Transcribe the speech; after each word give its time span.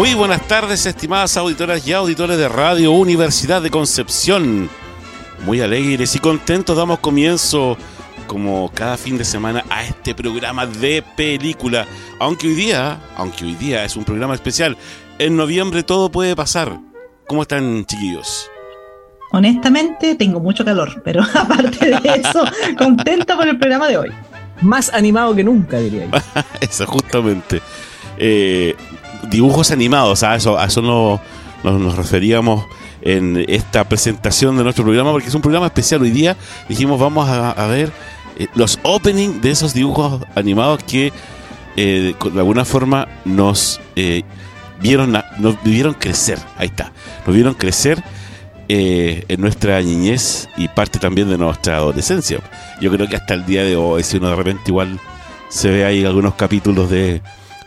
Muy 0.00 0.14
buenas 0.14 0.48
tardes, 0.48 0.86
estimadas 0.86 1.36
auditoras 1.36 1.86
y 1.86 1.92
auditores 1.92 2.38
de 2.38 2.48
Radio 2.48 2.90
Universidad 2.92 3.60
de 3.60 3.68
Concepción. 3.68 4.70
Muy 5.44 5.60
alegres 5.60 6.16
y 6.16 6.18
contentos 6.18 6.74
damos 6.74 7.00
comienzo, 7.00 7.76
como 8.26 8.70
cada 8.72 8.96
fin 8.96 9.18
de 9.18 9.26
semana, 9.26 9.62
a 9.68 9.84
este 9.84 10.14
programa 10.14 10.64
de 10.64 11.04
película. 11.18 11.86
Aunque 12.18 12.46
hoy 12.46 12.54
día, 12.54 12.98
aunque 13.14 13.44
hoy 13.44 13.54
día 13.56 13.84
es 13.84 13.94
un 13.94 14.04
programa 14.04 14.34
especial, 14.34 14.78
en 15.18 15.36
noviembre 15.36 15.82
todo 15.82 16.10
puede 16.10 16.34
pasar. 16.34 16.80
¿Cómo 17.26 17.42
están, 17.42 17.84
chiquillos? 17.84 18.50
Honestamente, 19.32 20.14
tengo 20.14 20.40
mucho 20.40 20.64
calor, 20.64 21.02
pero 21.04 21.22
aparte 21.34 21.90
de 21.90 22.00
eso, 22.14 22.42
contento 22.78 23.36
con 23.36 23.46
el 23.46 23.58
programa 23.58 23.86
de 23.88 23.98
hoy. 23.98 24.08
Más 24.62 24.90
animado 24.94 25.36
que 25.36 25.44
nunca, 25.44 25.76
diría 25.76 26.06
yo. 26.06 26.42
eso, 26.62 26.86
justamente. 26.86 27.60
Eh, 28.16 28.74
dibujos 29.28 29.70
animados, 29.70 30.22
a 30.22 30.34
eso, 30.34 30.58
a 30.58 30.66
eso 30.66 30.82
no, 30.82 31.20
nos 31.62 31.96
referíamos 31.96 32.64
en 33.02 33.44
esta 33.48 33.84
presentación 33.84 34.56
de 34.56 34.64
nuestro 34.64 34.84
programa, 34.84 35.12
porque 35.12 35.28
es 35.28 35.34
un 35.34 35.42
programa 35.42 35.66
especial. 35.66 36.02
Hoy 36.02 36.10
día 36.10 36.36
dijimos, 36.68 37.00
vamos 37.00 37.28
a, 37.28 37.66
ver 37.66 37.92
eh, 38.38 38.46
los 38.54 38.78
openings 38.82 39.40
de 39.40 39.50
esos 39.50 39.74
dibujos 39.74 40.22
animados 40.34 40.82
que 40.84 41.12
eh, 41.76 42.14
de 42.32 42.38
alguna 42.38 42.64
forma 42.64 43.08
nos 43.24 43.80
eh, 43.96 44.22
vieron, 44.80 45.12
nos 45.38 45.62
vieron 45.62 45.94
crecer. 45.94 46.38
Ahí 46.56 46.66
está, 46.66 46.92
nos 47.26 47.34
vieron 47.34 47.54
crecer. 47.54 48.02
en 48.68 49.40
nuestra 49.40 49.82
niñez 49.82 50.48
y 50.56 50.68
parte 50.68 51.00
también 51.00 51.28
de 51.28 51.36
nuestra 51.36 51.78
adolescencia. 51.78 52.38
Yo 52.80 52.90
creo 52.92 53.08
que 53.08 53.16
hasta 53.16 53.34
el 53.34 53.44
día 53.44 53.64
de 53.64 53.74
hoy, 53.74 54.04
si 54.04 54.18
uno 54.18 54.28
de 54.28 54.36
repente 54.36 54.62
igual 54.68 55.00
se 55.48 55.70
ve 55.70 55.84
ahí 55.84 56.04
algunos 56.04 56.34
capítulos 56.34 56.88
de, 56.88 57.20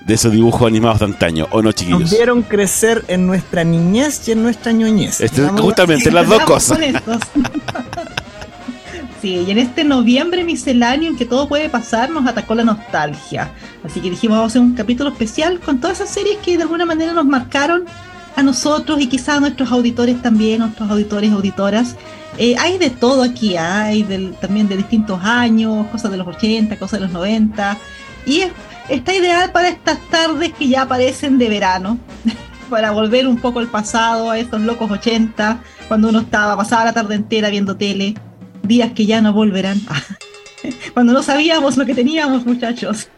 de 0.05 0.13
esos 0.13 0.31
dibujos 0.31 0.67
animados 0.67 0.99
de 0.99 1.05
antaño, 1.05 1.47
¿o 1.51 1.61
no, 1.61 1.71
chiquillos? 1.71 2.01
Nos 2.01 2.11
vieron 2.11 2.41
crecer 2.41 3.05
en 3.07 3.25
nuestra 3.25 3.63
niñez 3.63 4.27
y 4.27 4.31
en 4.31 4.43
nuestra 4.43 4.71
ñoñez. 4.71 5.21
Este, 5.21 5.47
justamente, 5.49 6.11
las 6.11 6.27
dos 6.27 6.43
cosas. 6.43 6.79
Sí, 9.21 9.45
y 9.47 9.51
en 9.51 9.57
este 9.57 9.85
noviembre 9.85 10.43
misceláneo 10.43 11.09
en 11.09 11.15
que 11.15 11.25
todo 11.25 11.47
puede 11.47 11.69
pasar, 11.69 12.09
nos 12.09 12.27
atacó 12.27 12.55
la 12.55 12.65
nostalgia. 12.65 13.53
Así 13.81 14.01
que 14.01 14.09
dijimos, 14.09 14.35
vamos 14.35 14.49
a 14.49 14.51
hacer 14.51 14.61
un 14.61 14.73
capítulo 14.73 15.11
especial 15.11 15.61
con 15.61 15.79
todas 15.79 16.01
esas 16.01 16.13
series 16.13 16.39
que 16.39 16.57
de 16.57 16.63
alguna 16.63 16.85
manera 16.85 17.13
nos 17.13 17.25
marcaron 17.25 17.85
a 18.35 18.43
nosotros 18.43 18.99
y 18.99 19.07
quizás 19.07 19.37
a 19.37 19.39
nuestros 19.39 19.71
auditores 19.71 20.21
también, 20.21 20.59
nuestros 20.59 20.91
auditores 20.91 21.29
y 21.29 21.33
auditoras. 21.33 21.95
Eh, 22.37 22.55
hay 22.59 22.77
de 22.77 22.89
todo 22.89 23.23
aquí, 23.23 23.55
¿ah? 23.55 23.85
hay 23.85 24.03
también 24.41 24.67
de 24.67 24.75
distintos 24.75 25.21
años, 25.23 25.87
cosas 25.87 26.11
de 26.11 26.17
los 26.17 26.27
80, 26.27 26.77
cosas 26.77 26.99
de 26.99 27.05
los 27.05 27.13
90. 27.13 27.77
Y 28.25 28.41
es 28.41 28.51
está 28.89 29.15
ideal 29.15 29.51
para 29.51 29.69
estas 29.69 29.99
tardes 30.09 30.53
que 30.53 30.67
ya 30.67 30.83
aparecen 30.83 31.37
de 31.37 31.49
verano, 31.49 31.99
para 32.69 32.91
volver 32.91 33.27
un 33.27 33.37
poco 33.37 33.59
al 33.59 33.67
pasado, 33.67 34.31
a 34.31 34.39
esos 34.39 34.61
locos 34.61 34.89
80, 34.91 35.61
cuando 35.87 36.09
uno 36.09 36.21
estaba 36.21 36.57
pasada 36.57 36.85
la 36.85 36.93
tarde 36.93 37.15
entera 37.15 37.49
viendo 37.49 37.75
tele, 37.75 38.15
días 38.63 38.91
que 38.93 39.05
ya 39.05 39.21
no 39.21 39.33
volverán, 39.33 39.81
cuando 40.93 41.13
no 41.13 41.23
sabíamos 41.23 41.77
lo 41.77 41.85
que 41.85 41.95
teníamos, 41.95 42.45
muchachos. 42.45 43.09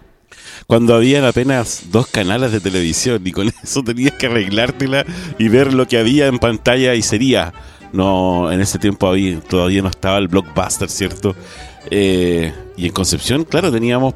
Cuando 0.67 0.95
habían 0.95 1.23
apenas 1.25 1.85
dos 1.91 2.07
canales 2.07 2.51
de 2.51 2.59
televisión 2.59 3.21
y 3.23 3.31
con 3.31 3.51
eso 3.63 3.83
tenías 3.83 4.13
que 4.13 4.25
arreglártela 4.27 5.05
y 5.37 5.47
ver 5.47 5.73
lo 5.73 5.87
que 5.87 5.97
había 5.99 6.27
en 6.27 6.39
pantalla 6.39 6.95
y 6.95 7.01
sería. 7.01 7.53
No, 7.93 8.51
en 8.51 8.59
ese 8.59 8.77
tiempo 8.77 9.07
había, 9.07 9.39
todavía 9.39 9.81
no 9.81 9.87
estaba 9.87 10.17
el 10.17 10.27
blockbuster, 10.27 10.89
¿cierto? 10.89 11.33
Eh, 11.91 12.51
y 12.75 12.87
en 12.87 12.91
Concepción, 12.91 13.45
claro, 13.45 13.71
teníamos 13.71 14.15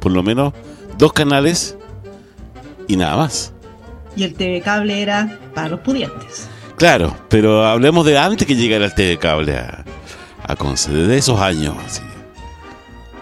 por 0.00 0.12
lo 0.12 0.22
menos 0.22 0.54
canales 1.12 1.76
y 2.86 2.96
nada 2.96 3.16
más. 3.16 3.52
Y 4.16 4.24
el 4.24 4.34
TV 4.34 4.60
cable 4.60 5.00
era 5.00 5.38
para 5.54 5.68
los 5.68 5.80
pudientes. 5.80 6.48
Claro, 6.76 7.16
pero 7.28 7.64
hablemos 7.64 8.04
de 8.06 8.18
antes 8.18 8.46
que 8.46 8.56
llegara 8.56 8.84
el 8.84 8.94
TV 8.94 9.18
cable 9.18 9.56
a, 9.56 9.84
a 10.44 10.56
Conce, 10.56 10.92
de 10.92 11.16
esos 11.16 11.40
años. 11.40 11.74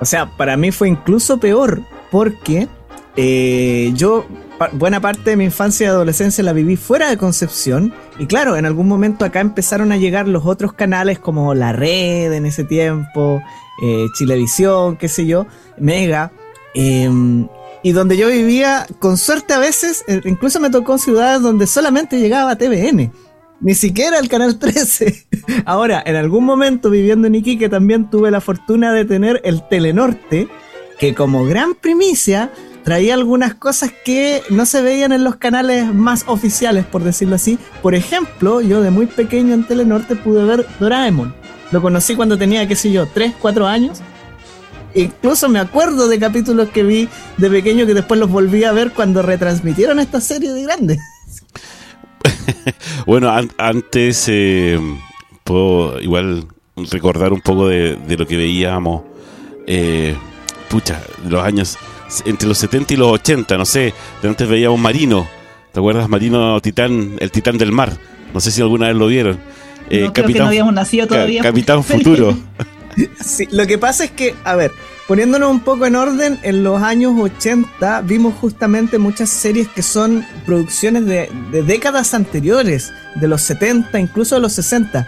O 0.00 0.04
sea, 0.04 0.26
para 0.36 0.56
mí 0.56 0.70
fue 0.72 0.88
incluso 0.88 1.38
peor, 1.38 1.82
porque 2.10 2.68
eh, 3.16 3.92
yo 3.94 4.26
buena 4.72 5.00
parte 5.00 5.30
de 5.30 5.36
mi 5.36 5.44
infancia 5.44 5.84
y 5.84 5.88
adolescencia 5.88 6.42
la 6.44 6.52
viví 6.52 6.76
fuera 6.76 7.08
de 7.10 7.16
Concepción. 7.16 7.92
Y 8.18 8.26
claro, 8.26 8.56
en 8.56 8.66
algún 8.66 8.88
momento 8.88 9.24
acá 9.24 9.40
empezaron 9.40 9.92
a 9.92 9.96
llegar 9.96 10.28
los 10.28 10.46
otros 10.46 10.72
canales 10.72 11.18
como 11.18 11.54
La 11.54 11.72
Red 11.72 12.32
en 12.32 12.46
ese 12.46 12.64
tiempo, 12.64 13.42
eh, 13.82 14.06
Chilevisión, 14.14 14.96
qué 14.96 15.08
sé 15.08 15.26
yo, 15.26 15.46
Mega. 15.78 16.32
Em, 16.74 17.48
y 17.86 17.92
donde 17.92 18.16
yo 18.16 18.26
vivía, 18.26 18.84
con 18.98 19.16
suerte 19.16 19.54
a 19.54 19.60
veces, 19.60 20.04
eh, 20.08 20.20
incluso 20.24 20.58
me 20.58 20.70
tocó 20.70 20.98
ciudades 20.98 21.40
donde 21.40 21.68
solamente 21.68 22.18
llegaba 22.18 22.56
TVN. 22.56 23.12
Ni 23.60 23.76
siquiera 23.76 24.18
el 24.18 24.28
canal 24.28 24.58
13. 24.58 25.28
Ahora, 25.64 26.02
en 26.04 26.16
algún 26.16 26.44
momento 26.44 26.90
viviendo 26.90 27.28
en 27.28 27.36
Iquique 27.36 27.68
también 27.68 28.10
tuve 28.10 28.32
la 28.32 28.40
fortuna 28.40 28.92
de 28.92 29.04
tener 29.04 29.40
el 29.44 29.62
Telenorte, 29.68 30.48
que 30.98 31.14
como 31.14 31.44
gran 31.44 31.76
primicia 31.76 32.50
traía 32.82 33.14
algunas 33.14 33.54
cosas 33.54 33.92
que 34.04 34.42
no 34.50 34.66
se 34.66 34.82
veían 34.82 35.12
en 35.12 35.22
los 35.22 35.36
canales 35.36 35.94
más 35.94 36.24
oficiales, 36.26 36.86
por 36.86 37.04
decirlo 37.04 37.36
así. 37.36 37.56
Por 37.82 37.94
ejemplo, 37.94 38.62
yo 38.62 38.80
de 38.82 38.90
muy 38.90 39.06
pequeño 39.06 39.54
en 39.54 39.64
Telenorte 39.64 40.16
pude 40.16 40.44
ver 40.44 40.66
Doraemon. 40.80 41.32
Lo 41.70 41.80
conocí 41.80 42.16
cuando 42.16 42.36
tenía, 42.36 42.66
qué 42.66 42.74
sé 42.74 42.90
yo, 42.90 43.06
3, 43.06 43.34
4 43.40 43.64
años 43.64 44.02
incluso 45.02 45.48
me 45.48 45.58
acuerdo 45.58 46.08
de 46.08 46.18
capítulos 46.18 46.68
que 46.70 46.82
vi 46.82 47.08
de 47.36 47.50
pequeño 47.50 47.86
que 47.86 47.94
después 47.94 48.18
los 48.18 48.30
volví 48.30 48.64
a 48.64 48.72
ver 48.72 48.92
cuando 48.92 49.22
retransmitieron 49.22 49.98
esta 50.00 50.20
serie 50.20 50.52
de 50.52 50.62
grandes. 50.62 50.98
bueno, 53.06 53.32
antes 53.58 54.24
eh, 54.28 54.80
puedo 55.44 56.00
igual 56.00 56.46
recordar 56.90 57.32
un 57.32 57.40
poco 57.40 57.68
de, 57.68 57.98
lo 58.16 58.26
que 58.26 58.36
veíamos, 58.36 59.02
eh, 59.66 60.16
pucha, 60.68 61.00
los 61.28 61.42
años 61.42 61.78
entre 62.24 62.48
los 62.48 62.58
70 62.58 62.94
y 62.94 62.96
los 62.96 63.12
80, 63.12 63.56
no 63.56 63.64
sé, 63.64 63.92
de 64.22 64.28
antes 64.28 64.48
veíamos 64.48 64.78
Marino, 64.78 65.26
¿te 65.72 65.80
acuerdas? 65.80 66.08
Marino 66.08 66.60
Titán, 66.60 67.16
el 67.18 67.30
Titán 67.30 67.58
del 67.58 67.72
Mar, 67.72 67.96
no 68.32 68.40
sé 68.40 68.50
si 68.50 68.60
alguna 68.60 68.88
vez 68.88 68.96
lo 68.96 69.06
vieron. 69.08 69.38
Eh, 69.90 70.10
Capitán, 70.12 70.42
no 70.42 70.48
habíamos 70.48 70.74
nacido 70.74 71.06
todavía. 71.06 71.42
Capitán 71.42 71.82
Futuro. 71.84 72.36
Sí, 73.24 73.46
lo 73.50 73.66
que 73.66 73.78
pasa 73.78 74.04
es 74.04 74.10
que, 74.10 74.34
a 74.44 74.56
ver, 74.56 74.72
poniéndonos 75.06 75.50
un 75.50 75.60
poco 75.60 75.86
en 75.86 75.96
orden, 75.96 76.38
en 76.42 76.64
los 76.64 76.82
años 76.82 77.14
80 77.18 78.02
vimos 78.02 78.34
justamente 78.34 78.98
muchas 78.98 79.30
series 79.30 79.68
que 79.68 79.82
son 79.82 80.24
producciones 80.44 81.06
de, 81.06 81.30
décadas 81.66 82.14
anteriores, 82.14 82.92
de 83.16 83.28
los 83.28 83.42
70, 83.42 83.98
incluso 83.98 84.36
de 84.36 84.40
los 84.40 84.52
60. 84.54 85.06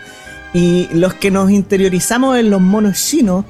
Y 0.55 0.88
los 0.94 1.12
que 1.12 1.31
nos 1.31 1.50
interiorizamos 1.50 2.38
en 2.38 2.49
los 2.49 2.62
monos 2.62 3.05
chinos 3.05 3.44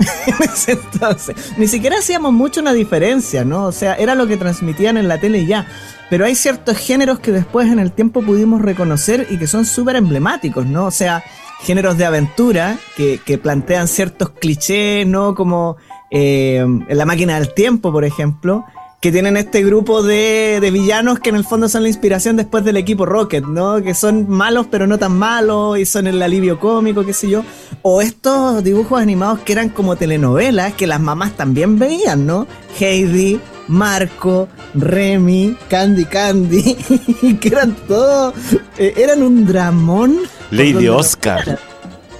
ni 1.56 1.69
siquiera 1.69 1.99
hacíamos 1.99 2.32
mucho 2.32 2.61
una 2.61 2.73
diferencia, 2.73 3.44
¿no? 3.44 3.67
O 3.67 3.73
sea, 3.73 3.94
era 3.94 4.17
lo 4.17 4.26
que 4.26 4.37
transmitían 4.37 4.96
en 4.96 5.06
la 5.06 5.20
tele 5.20 5.46
ya. 5.46 5.64
Pero 6.11 6.25
hay 6.25 6.34
ciertos 6.34 6.76
géneros 6.76 7.20
que 7.20 7.31
después 7.31 7.70
en 7.70 7.79
el 7.79 7.93
tiempo 7.93 8.23
pudimos 8.23 8.62
reconocer 8.62 9.29
y 9.31 9.38
que 9.38 9.46
son 9.46 9.64
súper 9.64 9.94
emblemáticos, 9.94 10.67
¿no? 10.67 10.87
O 10.87 10.91
sea, 10.91 11.23
géneros 11.60 11.96
de 11.99 12.05
aventura 12.05 12.78
que, 12.96 13.20
que 13.25 13.38
plantean 13.38 13.88
ciertos 13.88 14.31
clichés, 14.31 15.06
¿no? 15.06 15.34
Como 15.34 15.76
eh, 16.10 16.64
La 16.88 17.05
máquina 17.05 17.38
del 17.38 17.52
tiempo, 17.55 17.93
por 17.93 18.05
ejemplo, 18.05 18.64
que 19.00 19.12
tienen 19.12 19.37
este 19.37 19.62
grupo 19.62 20.02
de, 20.02 20.58
de, 20.60 20.70
villanos 20.72 21.20
que 21.20 21.28
en 21.28 21.37
el 21.37 21.44
fondo 21.44 21.69
son 21.69 21.82
la 21.82 21.88
inspiración 21.88 22.37
después 22.37 22.64
del 22.64 22.76
equipo 22.76 23.06
Rocket, 23.06 23.44
¿no? 23.44 23.81
Que 23.81 23.94
son 23.94 24.28
malos 24.28 24.66
pero 24.70 24.87
no 24.88 24.99
tan 24.99 25.16
malos 25.16 25.78
y 25.78 25.84
son 25.84 26.08
el 26.08 26.20
alivio 26.20 26.58
cómico, 26.58 27.05
qué 27.05 27.12
sé 27.12 27.31
yo. 27.31 27.44
O 27.82 28.02
estos 28.02 28.64
dibujos 28.64 29.00
animados 29.00 29.40
que 29.40 29.52
eran 29.52 29.69
como 29.69 29.94
telenovelas 29.96 30.75
que 30.75 30.88
las 30.88 31.00
mamás 31.00 31.37
también 31.37 31.78
veían, 31.78 32.26
¿no? 32.26 32.49
Heidi, 32.81 33.40
Marco, 33.69 34.49
Remy, 34.75 35.56
Candy 35.69 36.05
Candy, 36.05 36.75
que 37.41 37.49
eran 37.49 37.75
todos, 37.87 38.35
eh, 38.76 38.94
eran 38.97 39.23
un 39.23 39.47
dramón. 39.47 40.19
Lady 40.50 40.88
Oscar. 40.88 41.59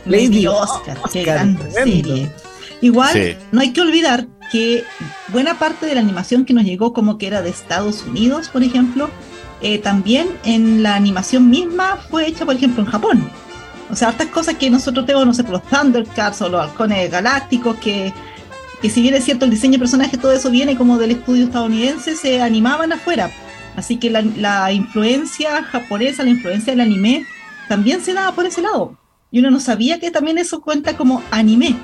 Lady 0.05 0.47
Oscar, 0.47 0.99
qué 1.13 1.25
gran 1.25 1.59
serie. 1.73 2.31
Igual, 2.81 3.13
sí. 3.13 3.37
no 3.51 3.61
hay 3.61 3.73
que 3.73 3.81
olvidar 3.81 4.27
que 4.51 4.85
buena 5.29 5.59
parte 5.59 5.87
de 5.87 5.95
la 5.95 6.01
animación 6.01 6.45
que 6.45 6.55
nos 6.55 6.65
llegó 6.65 6.93
como 6.93 7.19
que 7.19 7.27
era 7.27 7.43
de 7.43 7.51
Estados 7.51 8.05
Unidos, 8.05 8.49
por 8.49 8.63
ejemplo, 8.63 9.11
eh, 9.61 9.79
también 9.79 10.29
en 10.45 10.83
la 10.83 10.95
animación 10.95 11.51
misma 11.51 11.99
fue 12.09 12.27
hecha, 12.27 12.47
por 12.47 12.55
ejemplo, 12.55 12.83
en 12.83 12.91
Japón. 12.91 13.31
O 13.91 13.97
sea, 13.97 14.09
hartas 14.09 14.29
cosas 14.29 14.57
que 14.57 14.71
nosotros 14.71 15.07
tenemos, 15.07 15.27
no 15.27 15.35
sé, 15.35 15.45
por 15.45 15.55
los 15.55 15.63
Thundercats 15.65 16.43
o 16.43 16.49
los 16.49 16.61
halcones 16.63 17.11
galácticos, 17.11 17.77
que, 17.79 18.13
que 18.81 18.91
si 18.91 19.03
bien 19.03 19.15
es 19.15 19.25
cierto 19.25 19.45
el 19.45 19.51
diseño 19.51 19.73
de 19.73 19.79
personaje, 19.81 20.17
todo 20.17 20.33
eso 20.33 20.51
viene 20.51 20.77
como 20.77 20.99
del 20.99 21.13
estudio 21.13 21.45
estadounidense, 21.45 22.17
se 22.17 22.41
animaban 22.41 22.93
afuera. 22.93 23.31
Así 23.77 23.97
que 23.97 24.11
la, 24.11 24.23
la 24.23 24.73
influencia 24.73 25.63
japonesa, 25.65 26.25
la 26.25 26.31
influencia 26.31 26.73
del 26.73 26.81
anime, 26.81 27.27
también 27.69 28.01
se 28.01 28.15
daba 28.15 28.33
por 28.35 28.47
ese 28.47 28.63
lado. 28.63 28.97
Y 29.31 29.41
uno 29.41 29.51
no 29.51 29.61
sabía 29.61 30.01
que 30.01 30.11
también 30.11 30.39
eso 30.39 30.61
cuenta 30.61 30.97
como 30.97 31.23
anime. 31.31 31.77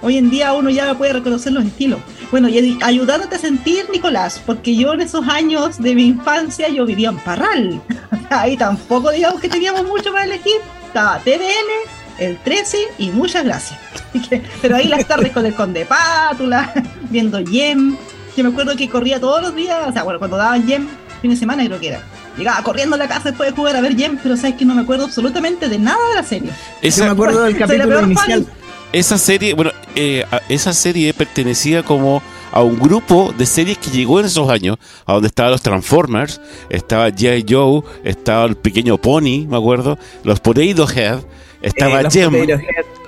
Hoy 0.00 0.18
en 0.18 0.30
día 0.30 0.52
uno 0.52 0.70
ya 0.70 0.94
puede 0.94 1.12
reconocer 1.12 1.52
los 1.52 1.64
estilos. 1.64 2.00
Bueno, 2.30 2.48
y 2.48 2.78
ayudándote 2.82 3.36
a 3.36 3.38
sentir, 3.38 3.86
Nicolás, 3.92 4.40
porque 4.44 4.74
yo 4.74 4.94
en 4.94 5.00
esos 5.02 5.26
años 5.28 5.78
de 5.78 5.94
mi 5.94 6.06
infancia 6.06 6.68
yo 6.68 6.86
vivía 6.86 7.10
en 7.10 7.18
Parral. 7.18 7.82
Ahí 8.30 8.56
tampoco 8.56 9.10
digamos 9.10 9.40
que 9.40 9.48
teníamos 9.48 9.84
mucho 9.84 10.12
para 10.12 10.24
elegir. 10.24 10.56
Estaba 10.86 11.18
TVN, 11.18 12.01
el 12.18 12.38
13 12.38 12.78
y 12.98 13.10
muchas 13.10 13.44
gracias. 13.44 13.78
Pero 14.62 14.76
ahí 14.76 14.88
las 14.88 15.06
tardes 15.06 15.32
con 15.32 15.46
el 15.46 15.54
Conde 15.54 15.86
Pátula, 15.86 16.72
viendo 17.10 17.40
Yem. 17.40 17.96
Yo 18.36 18.44
me 18.44 18.50
acuerdo 18.50 18.76
que 18.76 18.88
corría 18.88 19.20
todos 19.20 19.42
los 19.42 19.54
días, 19.54 19.86
o 19.86 19.92
sea, 19.92 20.02
bueno, 20.04 20.18
cuando 20.18 20.36
daban 20.36 20.66
Yem, 20.66 20.88
fin 21.20 21.30
de 21.30 21.36
semana 21.36 21.64
creo 21.66 21.80
que 21.80 21.88
era. 21.88 22.02
Llegaba 22.36 22.62
corriendo 22.62 22.96
a 22.96 22.98
la 22.98 23.08
casa 23.08 23.30
después 23.30 23.50
de 23.50 23.56
jugar 23.56 23.76
a 23.76 23.80
ver 23.80 23.94
Yem, 23.94 24.18
pero 24.22 24.36
sabes 24.36 24.56
que 24.56 24.64
no 24.64 24.74
me 24.74 24.82
acuerdo 24.82 25.04
absolutamente 25.04 25.68
de 25.68 25.78
nada 25.78 26.08
de 26.08 26.14
la 26.14 26.22
serie. 26.22 26.50
Esa, 26.80 27.04
me 27.04 27.10
acuerdo 27.10 27.42
del 27.42 27.56
capítulo 27.56 28.02
inicial. 28.02 28.44
Fan. 28.44 28.54
Esa 28.92 29.16
serie, 29.16 29.54
bueno, 29.54 29.70
eh, 29.94 30.24
esa 30.48 30.72
serie 30.72 31.14
pertenecía 31.14 31.82
como 31.82 32.22
a 32.52 32.62
un 32.62 32.78
grupo 32.78 33.34
de 33.36 33.46
series 33.46 33.78
que 33.78 33.90
llegó 33.90 34.20
en 34.20 34.26
esos 34.26 34.48
años, 34.50 34.76
a 35.06 35.14
donde 35.14 35.28
estaban 35.28 35.52
los 35.52 35.62
Transformers, 35.62 36.40
estaba 36.68 37.08
G.I. 37.08 37.46
Joe, 37.48 37.82
estaba 38.04 38.44
el 38.44 38.56
pequeño 38.56 38.98
Pony, 38.98 39.46
me 39.48 39.56
acuerdo, 39.56 39.98
los 40.22 40.40
Potato 40.40 40.86
Head, 40.88 41.20
estaba 41.62 42.00
eh, 42.00 42.02
los 42.04 42.12
Gem. 42.12 42.34
Head, 42.34 42.58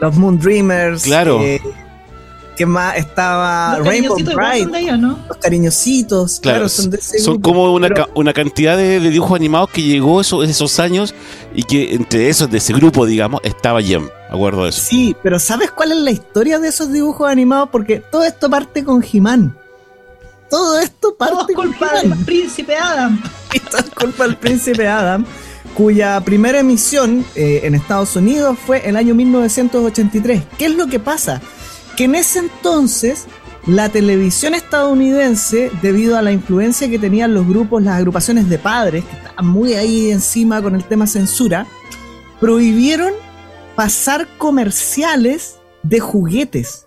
los 0.01 0.17
Moon 0.17 0.39
Dreamers. 0.39 1.03
Claro. 1.03 1.41
Eh, 1.43 1.61
¿Qué 2.56 2.67
más? 2.67 2.97
Estaba 2.97 3.79
los 3.79 3.87
Rainbow 3.89 4.17
Bright. 4.17 4.69
De 4.71 4.79
ellos, 4.79 4.99
¿no? 5.01 5.19
Los 5.29 5.39
cariñositos. 5.39 6.39
Claro, 6.39 6.59
claro 6.59 6.69
son, 6.69 6.91
de 6.91 6.99
ese 6.99 7.19
son 7.19 7.35
grupo. 7.35 7.49
como 7.51 7.73
una, 7.75 7.89
Pero- 7.89 8.06
ca- 8.06 8.12
una 8.15 8.33
cantidad 8.33 8.77
de, 8.77 9.01
de 9.01 9.11
dibujos 9.11 9.35
animados 9.35 9.71
que 9.71 9.83
llegó 9.83 10.21
esos, 10.21 10.49
esos 10.49 10.79
años 10.79 11.15
y 11.53 11.65
que 11.65 11.95
entre 11.95 12.29
esos, 12.29 12.49
de 12.49 12.59
ese 12.59 12.73
grupo, 12.73 13.06
digamos, 13.06 13.41
estaba 13.43 13.83
Gem. 13.83 14.09
Acuerdo 14.31 14.62
de 14.65 14.71
eso. 14.71 14.81
Sí, 14.83 15.17
pero 15.21 15.41
¿sabes 15.41 15.73
cuál 15.73 15.91
es 15.93 15.99
la 15.99 16.12
historia 16.12 16.61
de 16.61 16.69
esos 16.69 16.93
dibujos 16.93 17.29
animados? 17.29 17.71
Porque 17.73 17.99
todo 17.99 18.23
esto 18.25 18.49
parte 18.49 18.85
con 18.85 19.05
He-Man. 19.05 19.56
Todo 20.49 20.79
esto 20.79 21.12
Todo 21.15 21.17
parte 21.19 21.55
con 21.55 21.67
culpa 21.73 21.91
del 22.01 22.15
príncipe 22.25 22.77
Adam. 22.77 23.21
Esto 23.53 23.79
es 23.79 23.91
culpa 23.91 24.25
del 24.25 24.37
príncipe 24.37 24.87
Adam, 24.87 25.25
cuya 25.75 26.21
primera 26.21 26.61
emisión 26.61 27.25
eh, 27.35 27.61
en 27.65 27.75
Estados 27.75 28.17
Unidos 28.17 28.56
fue 28.65 28.88
el 28.88 28.97
año 28.97 29.15
1983. 29.15 30.43
¿Qué 30.56 30.67
es 30.67 30.76
lo 30.76 30.87
que 30.87 31.00
pasa? 31.00 31.41
Que 31.97 32.05
en 32.05 32.15
ese 32.15 32.38
entonces 32.38 33.26
la 33.67 33.88
televisión 33.88 34.55
estadounidense, 34.55 35.71
debido 35.81 36.19
a 36.19 36.23
la 36.23 36.32
influencia 36.32 36.88
que 36.88 36.99
tenían 36.99 37.32
los 37.35 37.47
grupos, 37.49 37.82
las 37.82 37.97
agrupaciones 37.97 38.49
de 38.49 38.59
padres, 38.59 39.05
que 39.05 39.17
estaban 39.17 39.47
muy 39.47 39.75
ahí 39.75 40.11
encima 40.11 40.61
con 40.62 40.75
el 40.75 40.85
tema 40.85 41.06
censura, 41.06 41.67
prohibieron 42.41 43.12
pasar 43.75 44.29
comerciales 44.38 45.56
de 45.82 46.00
juguetes. 46.00 46.87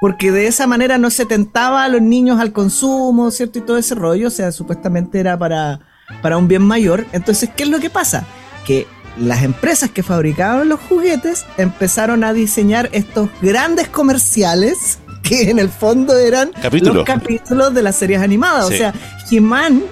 Porque 0.00 0.30
de 0.30 0.46
esa 0.46 0.66
manera 0.66 0.96
no 0.96 1.10
se 1.10 1.26
tentaba 1.26 1.82
a 1.82 1.88
los 1.88 2.02
niños 2.02 2.38
al 2.38 2.52
consumo, 2.52 3.30
¿cierto? 3.30 3.58
Y 3.58 3.62
todo 3.62 3.78
ese 3.78 3.94
rollo, 3.96 4.28
o 4.28 4.30
sea, 4.30 4.52
supuestamente 4.52 5.18
era 5.18 5.36
para, 5.36 5.80
para 6.22 6.36
un 6.36 6.48
bien 6.48 6.62
mayor. 6.62 7.06
Entonces, 7.12 7.50
¿qué 7.56 7.64
es 7.64 7.68
lo 7.68 7.78
que 7.80 7.90
pasa? 7.90 8.24
Que 8.66 8.86
las 9.18 9.42
empresas 9.42 9.90
que 9.90 10.02
fabricaban 10.02 10.68
los 10.68 10.78
juguetes 10.80 11.44
empezaron 11.56 12.22
a 12.24 12.32
diseñar 12.32 12.88
estos 12.92 13.28
grandes 13.42 13.88
comerciales 13.88 14.98
que 15.22 15.50
en 15.50 15.58
el 15.58 15.68
fondo 15.68 16.16
eran 16.16 16.50
Capítulos. 16.62 16.94
los 16.96 17.04
capítulos 17.04 17.74
de 17.74 17.82
las 17.82 17.96
series 17.96 18.20
animadas. 18.20 18.68
Sí. 18.68 18.74
O 18.74 18.76
sea, 18.78 18.94
He-Man 19.30 19.82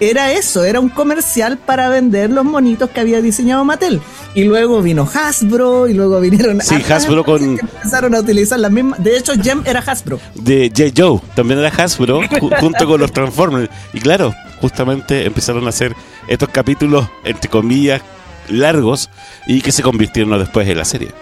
era 0.00 0.32
eso, 0.32 0.64
era 0.64 0.80
un 0.80 0.88
comercial 0.88 1.56
para 1.56 1.88
vender 1.88 2.28
los 2.30 2.44
monitos 2.44 2.90
que 2.90 3.00
había 3.00 3.22
diseñado 3.22 3.64
Mattel. 3.64 4.00
Y 4.34 4.42
luego 4.44 4.82
vino 4.82 5.08
Hasbro 5.12 5.86
y 5.88 5.94
luego 5.94 6.20
vinieron 6.20 6.60
Sí, 6.60 6.74
Hasbro 6.90 7.24
con- 7.24 7.42
empezaron 7.60 8.14
a 8.14 8.18
utilizar 8.20 8.58
las 8.58 8.72
mismas. 8.72 9.02
De 9.02 9.16
hecho, 9.16 9.32
Gem 9.40 9.62
era 9.64 9.80
Hasbro. 9.80 10.18
de 10.34 10.68
J. 10.76 10.90
Joe, 10.96 11.20
también 11.36 11.60
era 11.60 11.68
Hasbro, 11.68 12.20
ju- 12.22 12.58
junto 12.60 12.86
con 12.86 13.00
los 13.00 13.12
Transformers. 13.12 13.70
Y 13.92 14.00
claro, 14.00 14.34
justamente 14.60 15.26
empezaron 15.26 15.66
a 15.66 15.70
hacer 15.70 15.94
estos 16.28 16.48
capítulos, 16.48 17.06
entre 17.24 17.50
comillas, 17.50 18.02
largos 18.48 19.10
y 19.46 19.60
que 19.60 19.72
se 19.72 19.82
convirtieron 19.82 20.38
después 20.38 20.68
en 20.68 20.78
la 20.78 20.84
serie. 20.84 21.12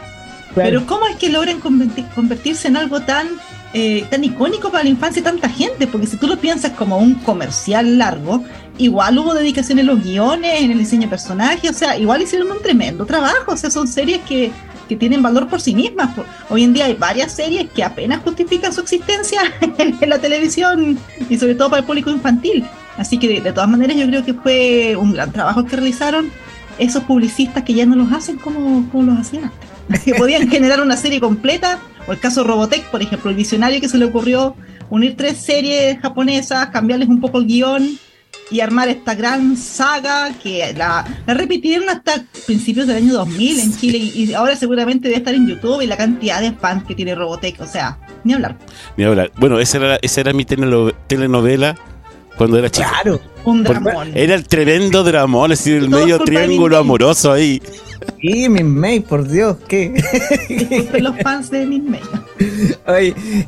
Pero 0.54 0.86
¿cómo 0.86 1.06
es 1.06 1.16
que 1.16 1.30
logran 1.30 1.60
converti- 1.60 2.06
convertirse 2.14 2.68
en 2.68 2.76
algo 2.76 3.00
tan, 3.00 3.28
eh, 3.72 4.04
tan 4.10 4.22
icónico 4.22 4.70
para 4.70 4.84
la 4.84 4.90
infancia 4.90 5.22
de 5.22 5.30
tanta 5.30 5.48
gente? 5.48 5.86
Porque 5.86 6.06
si 6.06 6.18
tú 6.18 6.26
lo 6.26 6.38
piensas 6.38 6.72
como 6.72 6.98
un 6.98 7.14
comercial 7.14 7.96
largo, 7.96 8.44
igual 8.76 9.18
hubo 9.18 9.32
dedicación 9.34 9.78
en 9.78 9.86
los 9.86 10.02
guiones, 10.04 10.60
en 10.60 10.70
el 10.72 10.78
diseño 10.78 11.02
de 11.02 11.08
personajes, 11.08 11.70
o 11.70 11.74
sea, 11.74 11.96
igual 11.96 12.20
hicieron 12.20 12.50
un 12.50 12.60
tremendo 12.60 13.06
trabajo, 13.06 13.52
o 13.52 13.56
sea, 13.56 13.70
son 13.70 13.88
series 13.88 14.20
que, 14.28 14.50
que 14.92 14.98
tienen 14.98 15.22
valor 15.22 15.48
por 15.48 15.60
sí 15.60 15.74
mismas. 15.74 16.10
Hoy 16.50 16.64
en 16.64 16.72
día 16.72 16.86
hay 16.86 16.94
varias 16.94 17.32
series 17.32 17.70
que 17.70 17.82
apenas 17.82 18.22
justifican 18.22 18.72
su 18.72 18.82
existencia 18.82 19.40
en, 19.60 19.96
en 20.00 20.08
la 20.08 20.18
televisión 20.18 20.98
y 21.28 21.38
sobre 21.38 21.54
todo 21.54 21.70
para 21.70 21.80
el 21.80 21.86
público 21.86 22.10
infantil. 22.10 22.64
Así 22.96 23.18
que 23.18 23.28
de, 23.28 23.40
de 23.40 23.52
todas 23.52 23.70
maneras 23.70 23.96
yo 23.96 24.06
creo 24.06 24.24
que 24.24 24.34
fue 24.34 24.96
un 24.96 25.12
gran 25.12 25.32
trabajo 25.32 25.64
que 25.64 25.76
realizaron 25.76 26.30
esos 26.78 27.04
publicistas 27.04 27.62
que 27.64 27.74
ya 27.74 27.86
no 27.86 27.96
los 27.96 28.12
hacen 28.12 28.36
como, 28.36 28.88
como 28.90 29.04
los 29.04 29.18
hacían 29.18 29.44
antes 29.44 29.72
que 30.04 30.14
podían 30.14 30.48
generar 30.50 30.80
una 30.80 30.96
serie 30.96 31.20
completa, 31.20 31.78
o 32.06 32.12
el 32.12 32.18
caso 32.18 32.44
Robotech, 32.44 32.84
por 32.90 33.02
ejemplo, 33.02 33.30
el 33.30 33.36
visionario 33.36 33.80
que 33.80 33.88
se 33.88 33.98
le 33.98 34.04
ocurrió 34.04 34.54
unir 34.90 35.16
tres 35.16 35.38
series 35.38 35.98
japonesas, 36.00 36.68
cambiarles 36.68 37.08
un 37.08 37.20
poco 37.20 37.38
el 37.38 37.46
guion 37.46 37.98
y 38.52 38.60
armar 38.60 38.88
esta 38.88 39.14
gran 39.14 39.56
saga 39.56 40.30
que 40.42 40.74
la, 40.76 41.04
la 41.26 41.34
repitieron 41.34 41.88
hasta 41.88 42.24
principios 42.46 42.86
del 42.86 42.98
año 42.98 43.12
2000 43.14 43.58
en 43.60 43.76
Chile 43.76 43.98
y, 43.98 44.24
y 44.24 44.34
ahora 44.34 44.54
seguramente 44.56 45.08
debe 45.08 45.18
estar 45.18 45.34
en 45.34 45.48
YouTube 45.48 45.80
y 45.80 45.86
la 45.86 45.96
cantidad 45.96 46.40
de 46.40 46.52
fans 46.52 46.84
que 46.84 46.94
tiene 46.94 47.14
Robotech, 47.14 47.60
o 47.60 47.66
sea, 47.66 47.98
ni 48.24 48.34
hablar. 48.34 48.56
Ni 48.96 49.04
hablar. 49.04 49.32
Bueno, 49.38 49.58
esa 49.58 49.78
era, 49.78 49.96
esa 50.02 50.20
era 50.20 50.32
mi 50.32 50.44
teleno- 50.44 50.92
telenovela 51.06 51.74
cuando 52.36 52.58
era 52.58 52.70
chico. 52.70 52.88
Claro. 53.02 53.20
Un 53.44 53.64
dramón. 53.64 54.12
Era 54.14 54.34
el 54.36 54.46
tremendo 54.46 55.02
dramón, 55.02 55.50
es 55.50 55.58
decir, 55.58 55.76
el 55.82 55.88
medio 55.88 56.18
triángulo 56.20 56.78
amoroso 56.78 57.32
ahí. 57.32 57.60
Y 58.20 58.48
Miss 58.48 58.64
May, 58.64 59.00
por 59.00 59.26
Dios, 59.28 59.56
¿qué? 59.66 60.00
Los 61.00 61.16
fans 61.22 61.50
de 61.50 61.66
Miss 61.66 61.82
May. 61.82 62.00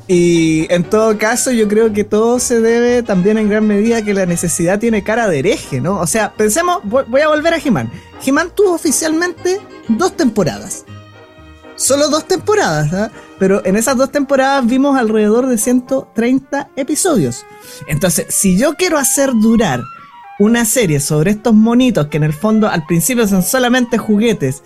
Y 0.07 0.73
en 0.73 0.85
todo 0.85 1.19
caso, 1.19 1.51
yo 1.51 1.69
creo 1.69 1.93
que 1.93 2.05
todo 2.05 2.39
se 2.39 2.61
debe 2.61 3.03
también 3.03 3.39
en 3.39 3.49
gran 3.49 3.67
medida 3.67 4.03
que 4.03 4.15
la 4.15 4.27
necesidad 4.27 4.79
tiene 4.79 5.03
cara 5.03 5.29
de 5.29 5.39
hereje, 5.39 5.81
¿no? 5.81 6.01
O 6.01 6.07
sea, 6.07 6.33
pensemos, 6.35 6.79
voy, 6.85 7.05
voy 7.09 7.21
a 7.21 7.29
volver 7.29 7.55
a 7.55 7.59
He-Man. 7.59 7.91
He-Man 8.25 8.51
tuvo 8.55 8.75
oficialmente 8.75 9.61
dos 9.89 10.17
temporadas. 10.17 10.85
Solo 11.77 12.09
dos 12.09 12.27
temporadas, 12.27 12.93
¿ah? 12.93 13.11
Pero 13.39 13.65
en 13.65 13.77
esas 13.77 13.97
dos 13.97 14.11
temporadas 14.13 14.65
vimos 14.67 14.97
alrededor 14.97 15.49
de 15.49 15.59
130 15.59 16.71
episodios. 16.77 17.45
Entonces, 17.89 18.27
si 18.29 18.57
yo 18.57 18.75
quiero 18.75 18.97
hacer 18.97 19.33
durar 19.33 19.83
una 20.39 20.65
serie 20.65 21.01
sobre 21.01 21.33
estos 21.33 21.55
monitos 21.55 22.09
que 22.09 22.17
en 22.17 22.25
el 22.25 22.33
fondo 22.33 22.69
al 22.69 22.87
principio 22.87 23.27
son 23.27 23.43
solamente 23.43 23.99
juguetes, 23.99 24.63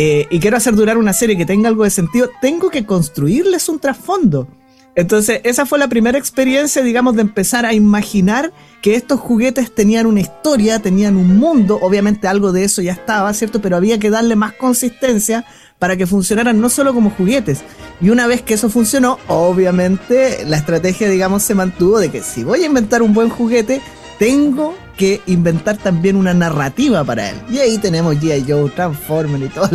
eh, 0.00 0.28
y 0.30 0.38
quiero 0.38 0.56
hacer 0.56 0.76
durar 0.76 0.96
una 0.96 1.12
serie 1.12 1.36
que 1.36 1.44
tenga 1.44 1.68
algo 1.68 1.82
de 1.82 1.90
sentido, 1.90 2.30
tengo 2.40 2.70
que 2.70 2.86
construirles 2.86 3.68
un 3.68 3.80
trasfondo. 3.80 4.46
Entonces, 4.94 5.40
esa 5.42 5.66
fue 5.66 5.76
la 5.76 5.88
primera 5.88 6.16
experiencia, 6.16 6.84
digamos, 6.84 7.16
de 7.16 7.22
empezar 7.22 7.66
a 7.66 7.74
imaginar 7.74 8.52
que 8.80 8.94
estos 8.94 9.18
juguetes 9.18 9.74
tenían 9.74 10.06
una 10.06 10.20
historia, 10.20 10.78
tenían 10.78 11.16
un 11.16 11.36
mundo, 11.36 11.80
obviamente 11.82 12.28
algo 12.28 12.52
de 12.52 12.62
eso 12.62 12.80
ya 12.80 12.92
estaba, 12.92 13.34
¿cierto? 13.34 13.60
Pero 13.60 13.74
había 13.74 13.98
que 13.98 14.08
darle 14.08 14.36
más 14.36 14.52
consistencia 14.52 15.44
para 15.80 15.96
que 15.96 16.06
funcionaran 16.06 16.60
no 16.60 16.68
solo 16.68 16.94
como 16.94 17.10
juguetes. 17.10 17.62
Y 18.00 18.10
una 18.10 18.28
vez 18.28 18.42
que 18.42 18.54
eso 18.54 18.70
funcionó, 18.70 19.18
obviamente 19.26 20.44
la 20.44 20.58
estrategia, 20.58 21.08
digamos, 21.08 21.42
se 21.42 21.56
mantuvo 21.56 21.98
de 21.98 22.12
que 22.12 22.22
si 22.22 22.44
voy 22.44 22.62
a 22.62 22.66
inventar 22.66 23.02
un 23.02 23.14
buen 23.14 23.30
juguete, 23.30 23.80
tengo 24.20 24.76
que 24.98 25.22
inventar 25.26 25.78
también 25.78 26.16
una 26.16 26.34
narrativa 26.34 27.02
para 27.04 27.30
él. 27.30 27.36
Y 27.48 27.58
ahí 27.58 27.78
tenemos 27.78 28.16
G.I. 28.16 28.44
Joe, 28.46 28.68
Transformer 28.70 29.42
y 29.42 29.48
todo. 29.48 29.70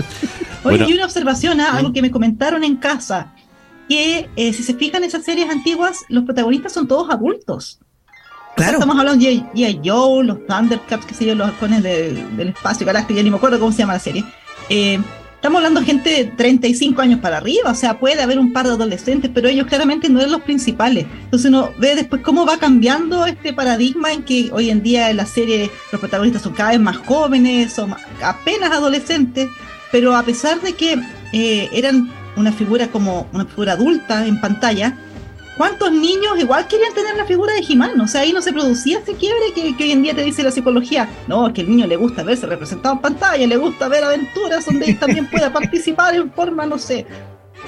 Oye, 0.63 0.85
y 0.87 0.93
una 0.93 1.05
observación, 1.05 1.59
¿ah? 1.61 1.77
algo 1.77 1.91
que 1.93 2.01
me 2.01 2.11
comentaron 2.11 2.63
en 2.63 2.75
casa, 2.75 3.33
que 3.89 4.29
eh, 4.35 4.53
si 4.53 4.61
se 4.61 4.75
fijan 4.75 5.01
en 5.01 5.09
esas 5.09 5.23
series 5.23 5.49
antiguas, 5.49 6.01
los 6.09 6.25
protagonistas 6.25 6.73
son 6.73 6.87
todos 6.87 7.09
adultos. 7.09 7.79
Claro. 8.55 8.73
estamos 8.73 8.99
hablando 8.99 9.25
de 9.25 9.37
G.I. 9.37 9.81
Joe, 9.83 10.23
los 10.23 10.45
Thundercats, 10.45 11.05
que 11.05 11.15
sé 11.15 11.25
yo, 11.25 11.35
los 11.35 11.47
halcones 11.47 11.81
del 11.81 12.49
espacio 12.49 12.85
galáctico, 12.85 13.17
ya 13.17 13.23
ni 13.23 13.31
me 13.31 13.37
acuerdo 13.37 13.59
cómo 13.59 13.71
se 13.71 13.79
llama 13.79 13.93
la 13.93 13.99
serie. 13.99 14.23
Eh, 14.69 14.99
Estamos 15.43 15.57
hablando 15.57 15.81
de 15.81 15.85
gente 15.85 16.09
de 16.09 16.23
35 16.23 17.01
años 17.01 17.19
para 17.19 17.35
arriba, 17.35 17.69
o 17.69 17.75
sea, 17.75 17.99
puede 17.99 18.21
haber 18.21 18.39
un 18.39 18.53
par 18.53 18.65
de 18.65 18.71
adolescentes, 18.71 19.29
pero 19.33 19.49
ellos 19.49 19.67
claramente 19.67 20.07
no 20.07 20.19
eran 20.19 20.31
los 20.31 20.43
principales. 20.43 21.05
Entonces 21.25 21.49
uno 21.49 21.69
ve 21.79 21.95
después 21.95 22.21
cómo 22.21 22.45
va 22.45 22.55
cambiando 22.55 23.25
este 23.25 23.51
paradigma 23.51 24.13
en 24.13 24.23
que 24.23 24.51
hoy 24.53 24.69
en 24.69 24.81
día 24.81 25.09
en 25.09 25.17
la 25.17 25.25
serie 25.25 25.69
los 25.91 25.99
protagonistas 25.99 26.43
son 26.43 26.53
cada 26.53 26.69
vez 26.71 26.79
más 26.79 26.95
jóvenes, 26.95 27.73
son 27.73 27.93
apenas 28.23 28.71
adolescentes, 28.71 29.49
pero 29.91 30.15
a 30.15 30.23
pesar 30.23 30.61
de 30.61 30.75
que 30.75 30.97
eh, 31.33 31.69
eran 31.73 32.09
una 32.37 32.53
figura 32.53 32.87
como 32.87 33.27
una 33.33 33.43
figura 33.43 33.73
adulta 33.73 34.25
en 34.25 34.39
pantalla, 34.39 34.97
¿Cuántos 35.57 35.91
niños 35.91 36.39
igual 36.39 36.67
querían 36.67 36.93
tener 36.93 37.15
la 37.15 37.25
figura 37.25 37.53
de 37.53 37.61
Jimán? 37.61 37.99
O 38.01 38.07
sea, 38.07 38.21
ahí 38.21 38.33
no 38.33 38.41
se 38.41 38.51
producía 38.51 38.99
ese 38.99 39.13
quiebre 39.13 39.53
que, 39.53 39.83
hoy 39.83 39.91
en 39.91 40.01
día 40.01 40.15
te 40.15 40.23
dice 40.23 40.41
la 40.41 40.51
psicología. 40.51 41.07
No, 41.27 41.47
es 41.47 41.53
que 41.53 41.61
al 41.61 41.69
niño 41.69 41.85
le 41.85 41.95
gusta 41.95 42.23
verse 42.23 42.47
representado 42.47 42.95
en 42.95 43.01
pantalla, 43.01 43.45
le 43.45 43.57
gusta 43.57 43.87
ver 43.87 44.03
aventuras 44.03 44.65
donde 44.65 44.87
él 44.87 44.99
también 44.99 45.29
pueda 45.29 45.53
participar 45.53 46.15
en 46.15 46.31
forma, 46.31 46.65
no 46.65 46.79
sé. 46.79 47.05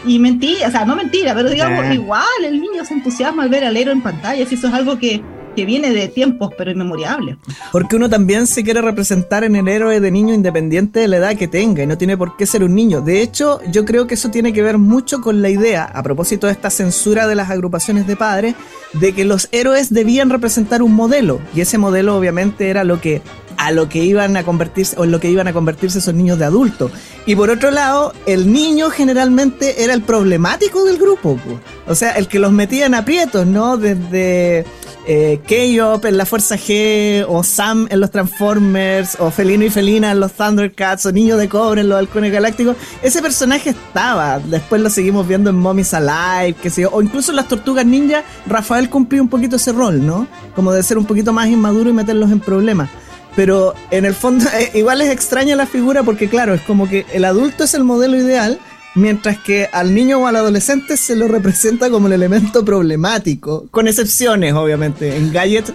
Y 0.05 0.17
mentira, 0.19 0.67
o 0.67 0.71
sea, 0.71 0.83
no 0.83 0.95
mentira, 0.95 1.33
pero 1.35 1.49
digamos, 1.49 1.93
igual 1.93 2.23
el 2.43 2.59
niño 2.59 2.83
se 2.83 2.95
entusiasma 2.95 3.43
al 3.43 3.49
ver 3.49 3.63
al 3.63 3.77
héroe 3.77 3.93
en 3.93 4.01
pantalla, 4.01 4.45
si 4.45 4.55
eso 4.55 4.67
es 4.67 4.73
algo 4.73 4.97
que, 4.97 5.21
que 5.55 5.65
viene 5.65 5.91
de 5.91 6.07
tiempos 6.07 6.51
pero 6.57 6.71
inmemoriables. 6.71 7.37
Porque 7.71 7.95
uno 7.95 8.09
también 8.09 8.47
se 8.47 8.63
quiere 8.63 8.81
representar 8.81 9.43
en 9.43 9.55
el 9.55 9.67
héroe 9.67 9.99
de 9.99 10.11
niño 10.11 10.33
independiente 10.33 10.99
de 10.99 11.07
la 11.07 11.17
edad 11.17 11.35
que 11.35 11.47
tenga 11.47 11.83
y 11.83 11.87
no 11.87 11.97
tiene 11.97 12.17
por 12.17 12.37
qué 12.37 12.45
ser 12.45 12.63
un 12.63 12.75
niño. 12.75 13.01
De 13.01 13.21
hecho, 13.21 13.59
yo 13.71 13.85
creo 13.85 14.07
que 14.07 14.15
eso 14.15 14.29
tiene 14.29 14.53
que 14.53 14.61
ver 14.61 14.77
mucho 14.77 15.21
con 15.21 15.41
la 15.41 15.49
idea, 15.49 15.85
a 15.85 16.03
propósito 16.03 16.47
de 16.47 16.53
esta 16.53 16.69
censura 16.69 17.27
de 17.27 17.35
las 17.35 17.49
agrupaciones 17.49 18.05
de 18.07 18.15
padres, 18.15 18.55
de 18.93 19.13
que 19.13 19.25
los 19.25 19.49
héroes 19.51 19.93
debían 19.93 20.29
representar 20.29 20.81
un 20.81 20.93
modelo 20.93 21.39
y 21.55 21.61
ese 21.61 21.77
modelo 21.77 22.17
obviamente 22.17 22.69
era 22.69 22.83
lo 22.83 23.01
que 23.01 23.21
a 23.57 23.71
lo 23.71 23.87
que 23.89 24.03
iban 24.03 24.35
a 24.37 24.43
convertirse 24.43 24.95
o 24.99 25.05
en 25.05 25.11
lo 25.11 25.19
que 25.19 25.29
iban 25.29 25.47
a 25.47 25.53
convertirse 25.53 25.99
esos 25.99 26.13
niños 26.13 26.37
de 26.39 26.45
adulto. 26.45 26.91
Y 27.25 27.35
por 27.35 27.49
otro 27.49 27.71
lado, 27.71 28.13
el 28.25 28.51
niño 28.51 28.89
generalmente 28.89 29.83
era 29.83 29.93
el 29.93 30.01
problemático 30.01 30.83
del 30.83 30.97
grupo, 30.97 31.39
o 31.87 31.95
sea, 31.95 32.11
el 32.11 32.27
que 32.27 32.39
los 32.39 32.51
metía 32.51 32.85
en 32.85 32.95
aprietos, 32.95 33.47
¿no? 33.47 33.77
Desde 33.77 34.65
eh, 35.07 35.39
en 35.47 36.17
la 36.17 36.25
Fuerza 36.25 36.55
G, 36.55 37.25
o 37.27 37.43
Sam 37.43 37.87
en 37.89 37.99
los 37.99 38.11
Transformers, 38.11 39.17
o 39.19 39.31
Felino 39.31 39.65
y 39.65 39.69
Felina 39.69 40.11
en 40.11 40.19
los 40.19 40.33
Thundercats, 40.33 41.05
o 41.05 41.11
Niño 41.11 41.37
de 41.37 41.47
Cobre 41.47 41.81
en 41.81 41.89
los 41.89 41.97
Halcones 41.97 42.31
Galácticos. 42.31 42.75
Ese 43.01 43.21
personaje 43.21 43.71
estaba. 43.71 44.39
Después 44.39 44.81
lo 44.81 44.89
seguimos 44.89 45.27
viendo 45.27 45.49
en 45.49 45.57
Mommy's 45.57 45.93
Alive, 45.93 46.57
que 46.61 46.69
sé 46.69 46.85
o 46.85 47.01
incluso 47.01 47.31
en 47.31 47.37
las 47.37 47.47
Tortugas 47.47 47.85
Ninja. 47.85 48.23
Rafael 48.47 48.89
cumplió 48.89 49.21
un 49.21 49.29
poquito 49.29 49.55
ese 49.57 49.71
rol, 49.71 50.05
¿no? 50.05 50.27
Como 50.55 50.71
de 50.71 50.83
ser 50.83 50.97
un 50.97 51.05
poquito 51.05 51.33
más 51.33 51.47
inmaduro 51.47 51.89
y 51.89 51.93
meterlos 51.93 52.31
en 52.31 52.39
problemas. 52.39 52.89
Pero 53.35 53.73
en 53.91 54.05
el 54.05 54.15
fondo, 54.15 54.45
eh, 54.57 54.71
igual 54.73 55.01
es 55.01 55.09
extraña 55.09 55.55
la 55.55 55.65
figura 55.65 56.03
porque, 56.03 56.29
claro, 56.29 56.53
es 56.53 56.61
como 56.61 56.87
que 56.87 57.05
el 57.13 57.25
adulto 57.25 57.63
es 57.63 57.73
el 57.73 57.83
modelo 57.83 58.17
ideal 58.17 58.59
mientras 58.95 59.37
que 59.37 59.69
al 59.71 59.93
niño 59.93 60.19
o 60.19 60.27
al 60.27 60.35
adolescente 60.37 60.97
se 60.97 61.15
lo 61.15 61.27
representa 61.27 61.89
como 61.89 62.07
el 62.07 62.13
elemento 62.13 62.65
problemático, 62.65 63.67
con 63.69 63.87
excepciones, 63.87 64.53
obviamente. 64.53 65.15
En 65.15 65.31
Gadget, 65.31 65.73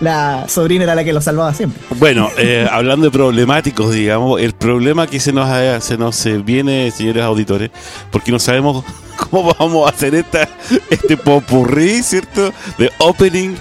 la 0.00 0.48
sobrina 0.48 0.84
era 0.84 0.94
la 0.94 1.04
que 1.04 1.12
lo 1.12 1.20
salvaba 1.20 1.54
siempre. 1.54 1.80
Bueno, 1.98 2.30
eh, 2.38 2.66
hablando 2.72 3.06
de 3.06 3.10
problemáticos, 3.10 3.92
digamos, 3.92 4.40
el 4.40 4.54
problema 4.54 5.06
que 5.06 5.20
se 5.20 5.32
nos, 5.32 5.84
se 5.84 5.96
nos 5.98 6.44
viene, 6.44 6.90
señores 6.90 7.22
auditores, 7.22 7.70
porque 8.10 8.32
no 8.32 8.38
sabemos 8.38 8.84
cómo 9.30 9.54
vamos 9.58 9.86
a 9.86 9.94
hacer 9.94 10.14
esta, 10.14 10.48
este 10.88 11.16
popurrí, 11.16 12.02
¿cierto? 12.02 12.52
De 12.78 12.90
opening 12.98 13.54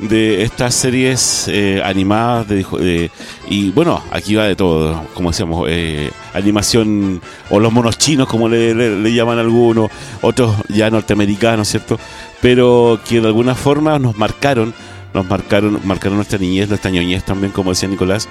de 0.00 0.42
estas 0.42 0.74
series 0.74 1.46
eh, 1.48 1.82
animadas 1.84 2.48
de, 2.48 3.10
y 3.48 3.70
bueno 3.70 4.02
aquí 4.10 4.34
va 4.34 4.44
de 4.44 4.56
todo 4.56 5.04
como 5.14 5.30
decíamos 5.30 5.66
eh, 5.68 6.10
animación 6.32 7.20
o 7.50 7.60
los 7.60 7.72
monos 7.72 7.98
chinos 7.98 8.26
como 8.26 8.48
le, 8.48 9.12
llaman 9.12 9.38
algunos 9.38 9.90
otros 10.22 10.54
ya 10.68 10.90
norteamericanos 10.90 11.68
cierto 11.68 11.98
pero 12.40 12.98
que 13.06 13.20
de 13.20 13.26
alguna 13.26 13.54
forma 13.54 13.98
nos 13.98 14.16
marcaron 14.16 14.72
nos 15.12 15.26
marcaron 15.26 15.80
marcaron 15.84 16.16
nuestra 16.16 16.38
niñez 16.38 16.68
nuestra 16.68 16.90
ñoñez 16.90 17.24
también 17.24 17.52
como 17.52 17.70
decía 17.70 17.88
Nicolás 17.88 18.28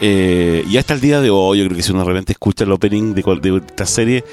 eh, 0.00 0.62
y 0.68 0.76
hasta 0.76 0.92
el 0.92 1.00
día 1.00 1.20
de 1.20 1.30
hoy, 1.30 1.58
yo 1.58 1.64
creo 1.64 1.76
que 1.76 1.82
si 1.82 1.92
uno 1.92 2.04
realmente 2.04 2.32
escucha 2.32 2.64
el 2.64 2.72
opening 2.72 3.14
de, 3.14 3.22
de 3.22 3.56
esta 3.66 3.86
serie, 3.86 4.24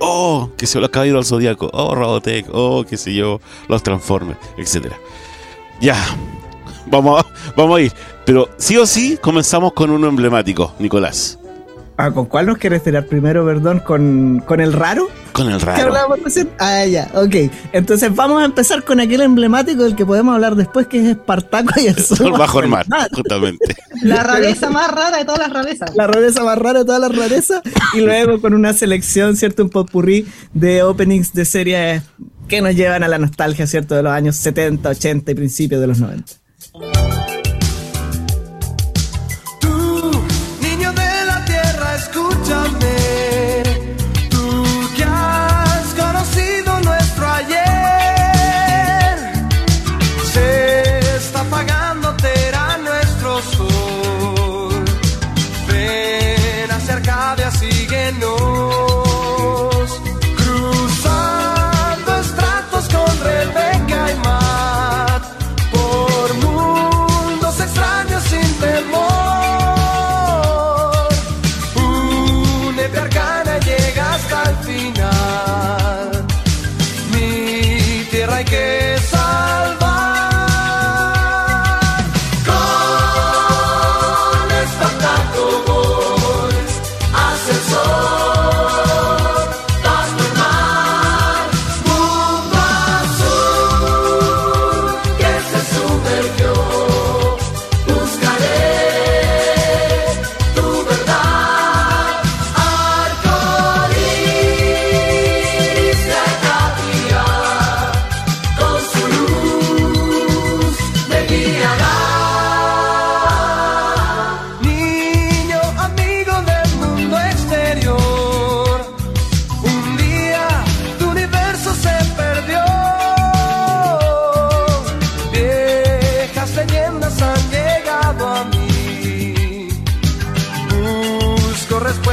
oh, 0.00 0.50
que 0.56 0.66
se 0.66 0.80
los 0.80 0.90
caballeros 0.90 1.26
al 1.26 1.28
zodiaco, 1.28 1.70
oh, 1.72 1.94
Robotech, 1.94 2.46
oh, 2.52 2.84
qué 2.88 2.96
sé 2.96 3.14
yo, 3.14 3.40
los 3.68 3.82
Transformers, 3.84 4.38
etcétera. 4.56 4.96
Ya, 5.82 5.96
vamos 6.86 7.20
a, 7.20 7.52
vamos 7.56 7.76
a 7.76 7.82
ir. 7.82 7.92
Pero 8.24 8.48
sí 8.56 8.76
o 8.76 8.86
sí, 8.86 9.18
comenzamos 9.20 9.72
con 9.72 9.90
uno 9.90 10.06
emblemático, 10.06 10.72
Nicolás. 10.78 11.40
Ah, 11.96 12.12
¿con 12.12 12.26
cuál 12.26 12.46
nos 12.46 12.58
quieres 12.58 12.84
tirar 12.84 13.06
primero, 13.06 13.44
perdón? 13.44 13.80
¿Con, 13.80 14.44
¿Con 14.46 14.60
el 14.60 14.72
raro? 14.72 15.08
Con 15.32 15.50
el 15.50 15.60
raro. 15.60 15.92
Ah, 16.60 16.86
ya, 16.86 17.10
ok. 17.14 17.50
Entonces 17.72 18.14
vamos 18.14 18.40
a 18.40 18.44
empezar 18.44 18.84
con 18.84 19.00
aquel 19.00 19.22
emblemático 19.22 19.82
del 19.82 19.96
que 19.96 20.06
podemos 20.06 20.34
hablar 20.36 20.54
después, 20.54 20.86
que 20.86 21.00
es 21.00 21.16
Espartaco 21.16 21.72
y 21.80 21.88
el 21.88 21.98
sol 21.98 22.30
bajo 22.30 22.60
el 22.60 22.68
mar, 22.68 22.86
justamente. 23.12 23.74
La 24.02 24.22
rareza 24.22 24.70
más 24.70 24.88
rara 24.88 25.18
de 25.18 25.24
todas 25.24 25.40
las 25.40 25.52
rarezas. 25.52 25.94
La 25.96 26.06
rareza 26.06 26.44
más 26.44 26.58
rara 26.58 26.80
de 26.80 26.84
todas 26.84 27.00
las 27.00 27.16
rarezas. 27.16 27.60
Y 27.94 28.00
luego 28.00 28.40
con 28.40 28.54
una 28.54 28.72
selección, 28.72 29.36
¿cierto? 29.36 29.64
Un 29.64 29.70
popurrí 29.70 30.26
de 30.54 30.82
openings 30.82 31.32
de 31.32 31.44
series 31.44 32.02
que 32.52 32.60
nos 32.60 32.76
llevan 32.76 33.02
a 33.02 33.08
la 33.08 33.16
nostalgia, 33.16 33.66
¿cierto? 33.66 33.94
De 33.94 34.02
los 34.02 34.12
años 34.12 34.36
70, 34.36 34.86
80 34.86 35.30
y 35.30 35.34
principios 35.34 35.80
de 35.80 35.86
los 35.86 35.98
90. 36.00 36.34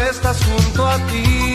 estás 0.09 0.43
junto 0.43 0.87
a 0.87 0.97
ti. 1.07 1.48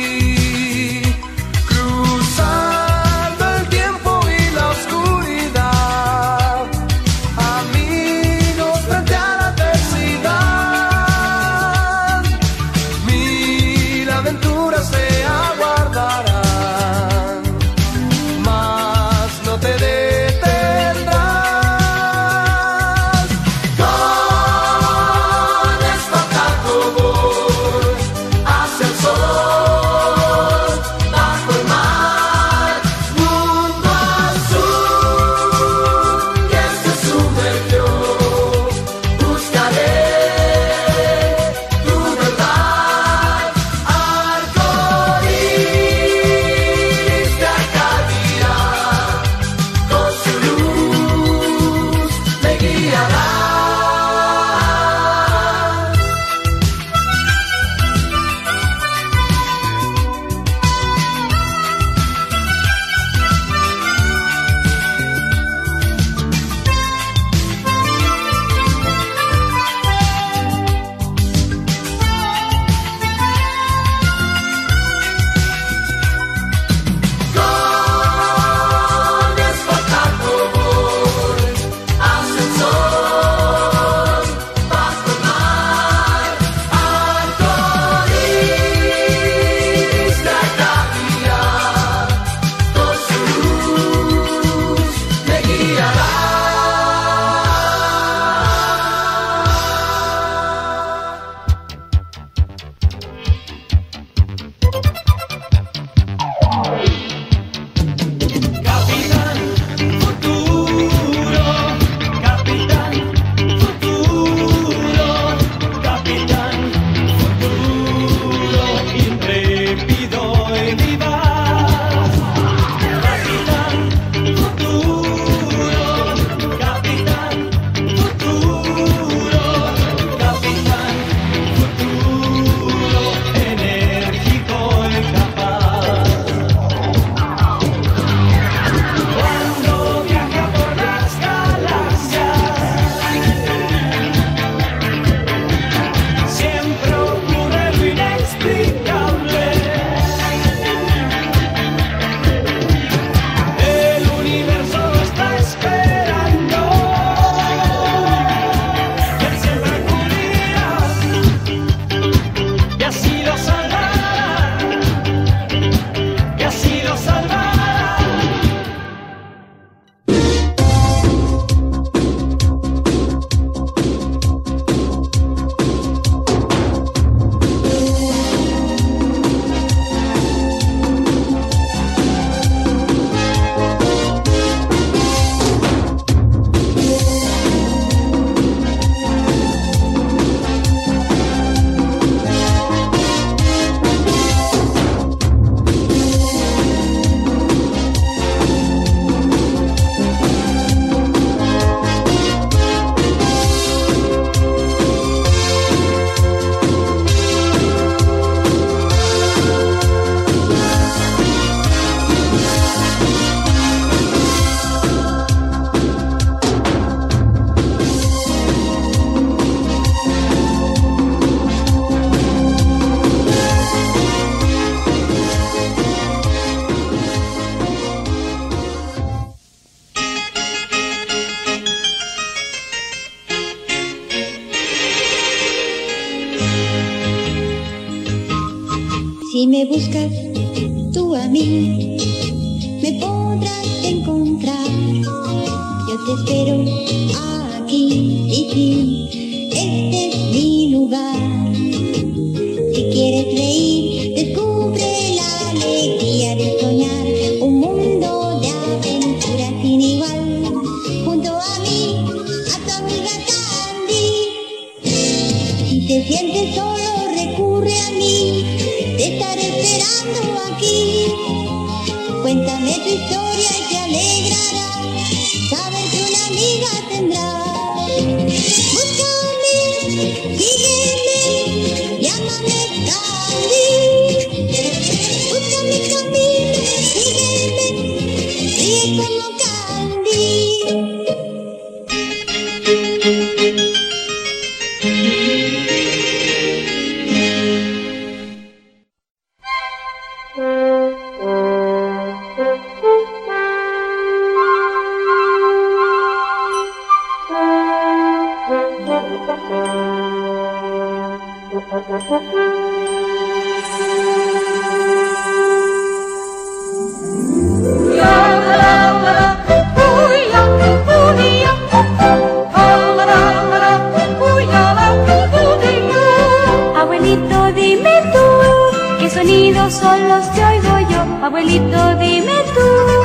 Abuelito, 331.25 331.97
dime 331.97 332.45
tú, 332.55 333.04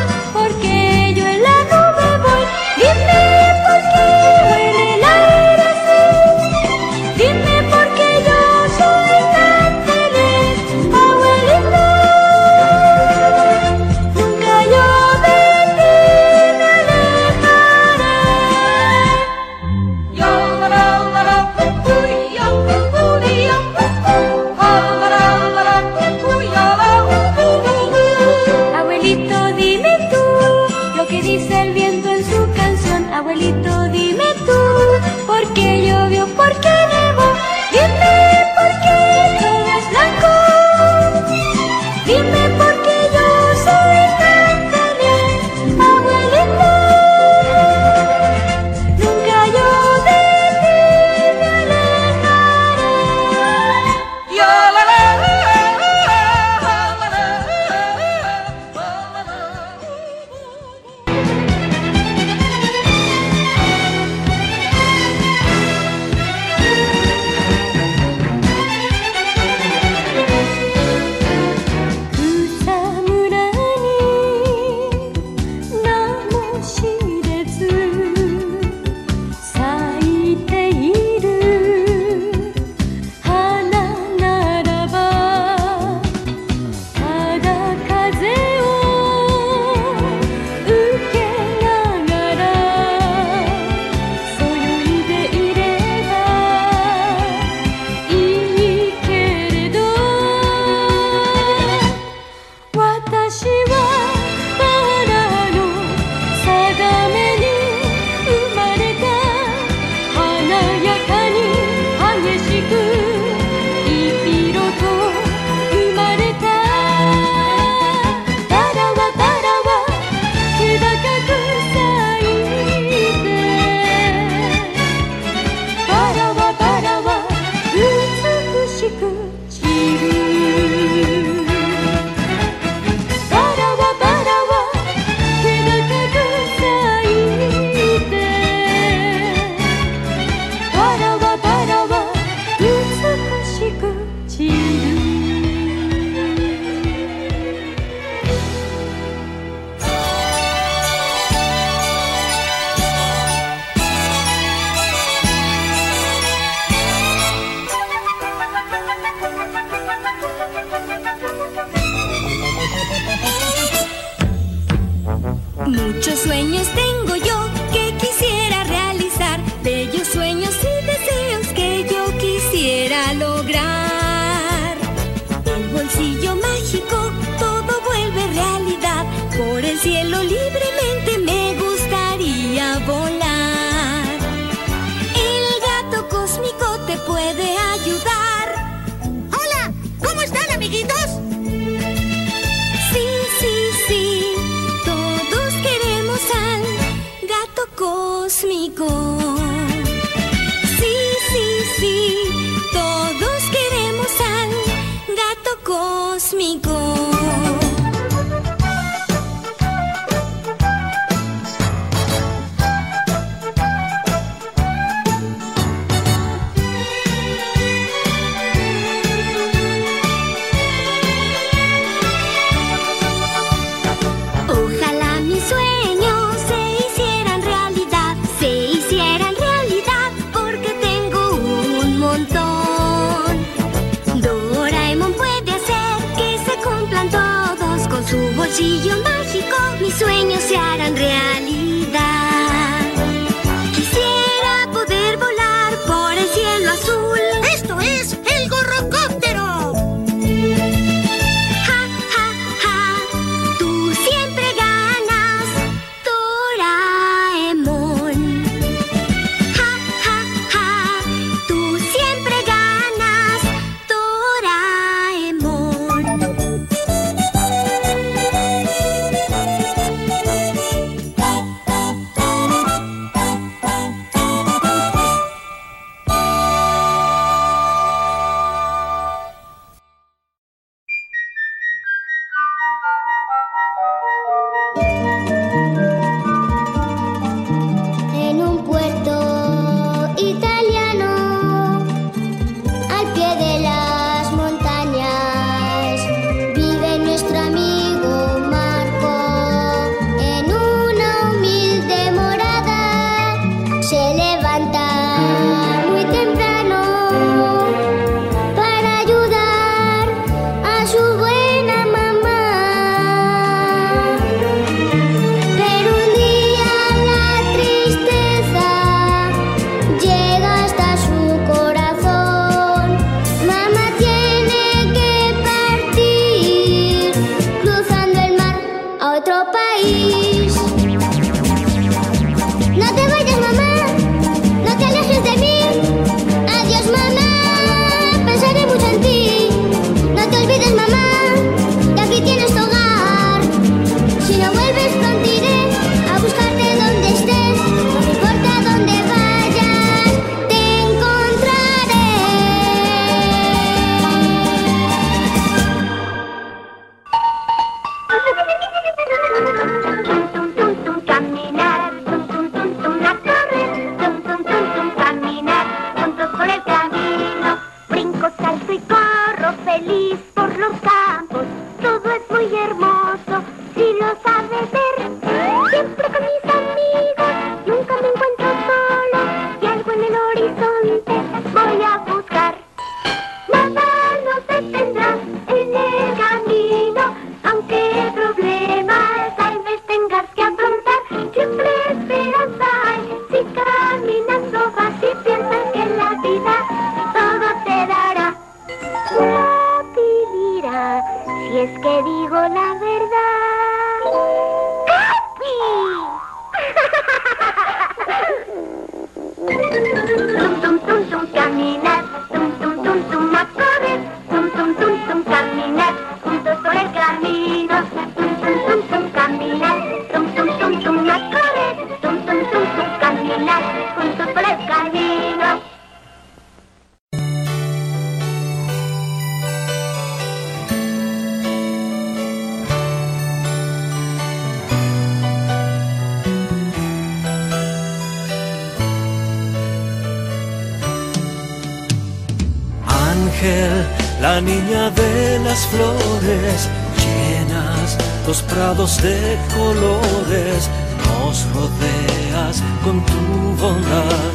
ángel, 443.39 443.87
la 444.21 444.41
niña 444.41 444.89
de 444.91 445.39
las 445.39 445.65
flores, 445.67 446.69
llenas 446.97 447.97
los 448.27 448.41
prados 448.43 449.01
de 449.01 449.37
colores, 449.55 450.69
nos 451.07 451.45
rodeas 451.53 452.61
con 452.83 453.05
tu 453.05 453.61
bondad 453.61 454.31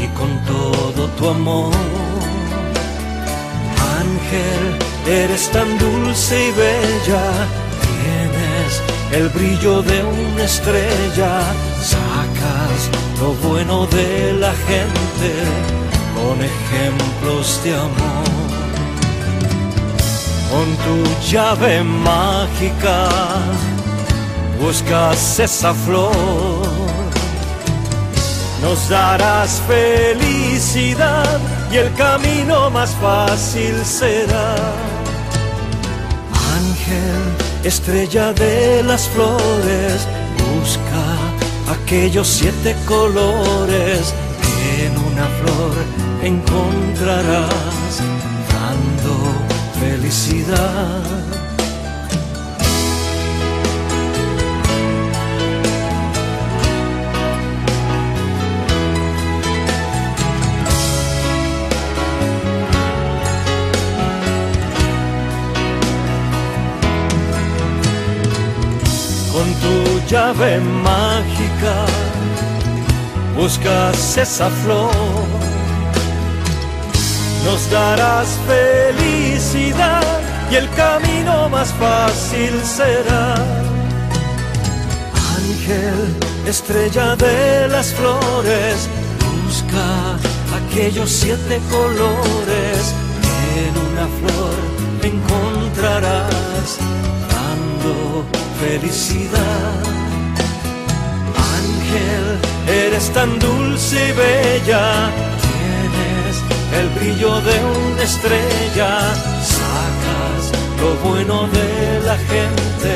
y 0.00 0.06
con 0.08 0.30
todo 0.44 1.08
tu 1.16 1.28
amor. 1.28 1.72
Ángel, 3.98 4.78
eres 5.06 5.50
tan 5.50 5.78
dulce 5.78 6.48
y 6.48 6.52
bella, 6.52 7.24
tienes 7.82 8.82
el 9.12 9.28
brillo 9.30 9.82
de 9.82 10.04
una 10.04 10.44
estrella, 10.44 11.40
sacas 11.82 12.90
lo 13.20 13.32
bueno 13.48 13.86
de 13.86 14.34
la 14.34 14.52
gente 14.68 15.87
con 16.18 16.38
ejemplos 16.42 17.60
de 17.64 17.74
amor, 17.74 18.24
con 20.50 20.68
tu 20.84 21.30
llave 21.30 21.82
mágica 21.82 23.08
buscas 24.60 25.38
esa 25.38 25.72
flor, 25.72 26.12
nos 28.62 28.88
darás 28.88 29.62
felicidad 29.66 31.38
y 31.70 31.76
el 31.76 31.92
camino 31.94 32.70
más 32.70 32.90
fácil 33.00 33.84
será. 33.84 34.56
Ángel, 36.56 37.22
estrella 37.64 38.32
de 38.32 38.82
las 38.82 39.08
flores, 39.08 40.08
busca 40.38 41.04
aquellos 41.72 42.26
siete 42.26 42.74
colores 42.86 44.14
una 45.18 45.26
flor 45.26 45.74
encontrarás 46.22 48.02
dando 48.52 49.14
felicidad. 49.80 51.02
Con 69.32 69.54
tu 69.54 70.06
llave 70.08 70.60
mágica 70.60 71.97
buscas 73.38 74.18
esa 74.18 74.50
flor, 74.50 74.90
nos 77.46 77.70
darás 77.70 78.28
felicidad 78.46 80.02
y 80.50 80.56
el 80.56 80.68
camino 80.70 81.48
más 81.48 81.72
fácil 81.84 82.52
será. 82.62 83.34
Ángel, 85.38 85.98
estrella 86.46 87.16
de 87.16 87.68
las 87.68 87.94
flores, 87.94 88.88
busca 89.46 89.88
aquellos 90.60 91.08
siete 91.08 91.60
colores 91.70 92.94
en 93.56 93.72
una 93.88 94.06
flor 94.18 94.78
encontrarás 95.08 96.78
dando 97.30 98.24
felicidad. 98.60 99.82
Ángel, 101.56 102.47
eres 102.68 103.10
tan 103.12 103.38
dulce 103.38 103.96
y 103.96 104.12
bella, 104.12 105.10
tienes 105.46 106.36
el 106.80 106.88
brillo 106.98 107.40
de 107.40 107.56
una 107.64 108.02
estrella, 108.02 108.90
sacas 109.42 110.52
lo 110.80 111.08
bueno 111.08 111.48
de 111.48 112.00
la 112.04 112.16
gente 112.16 112.94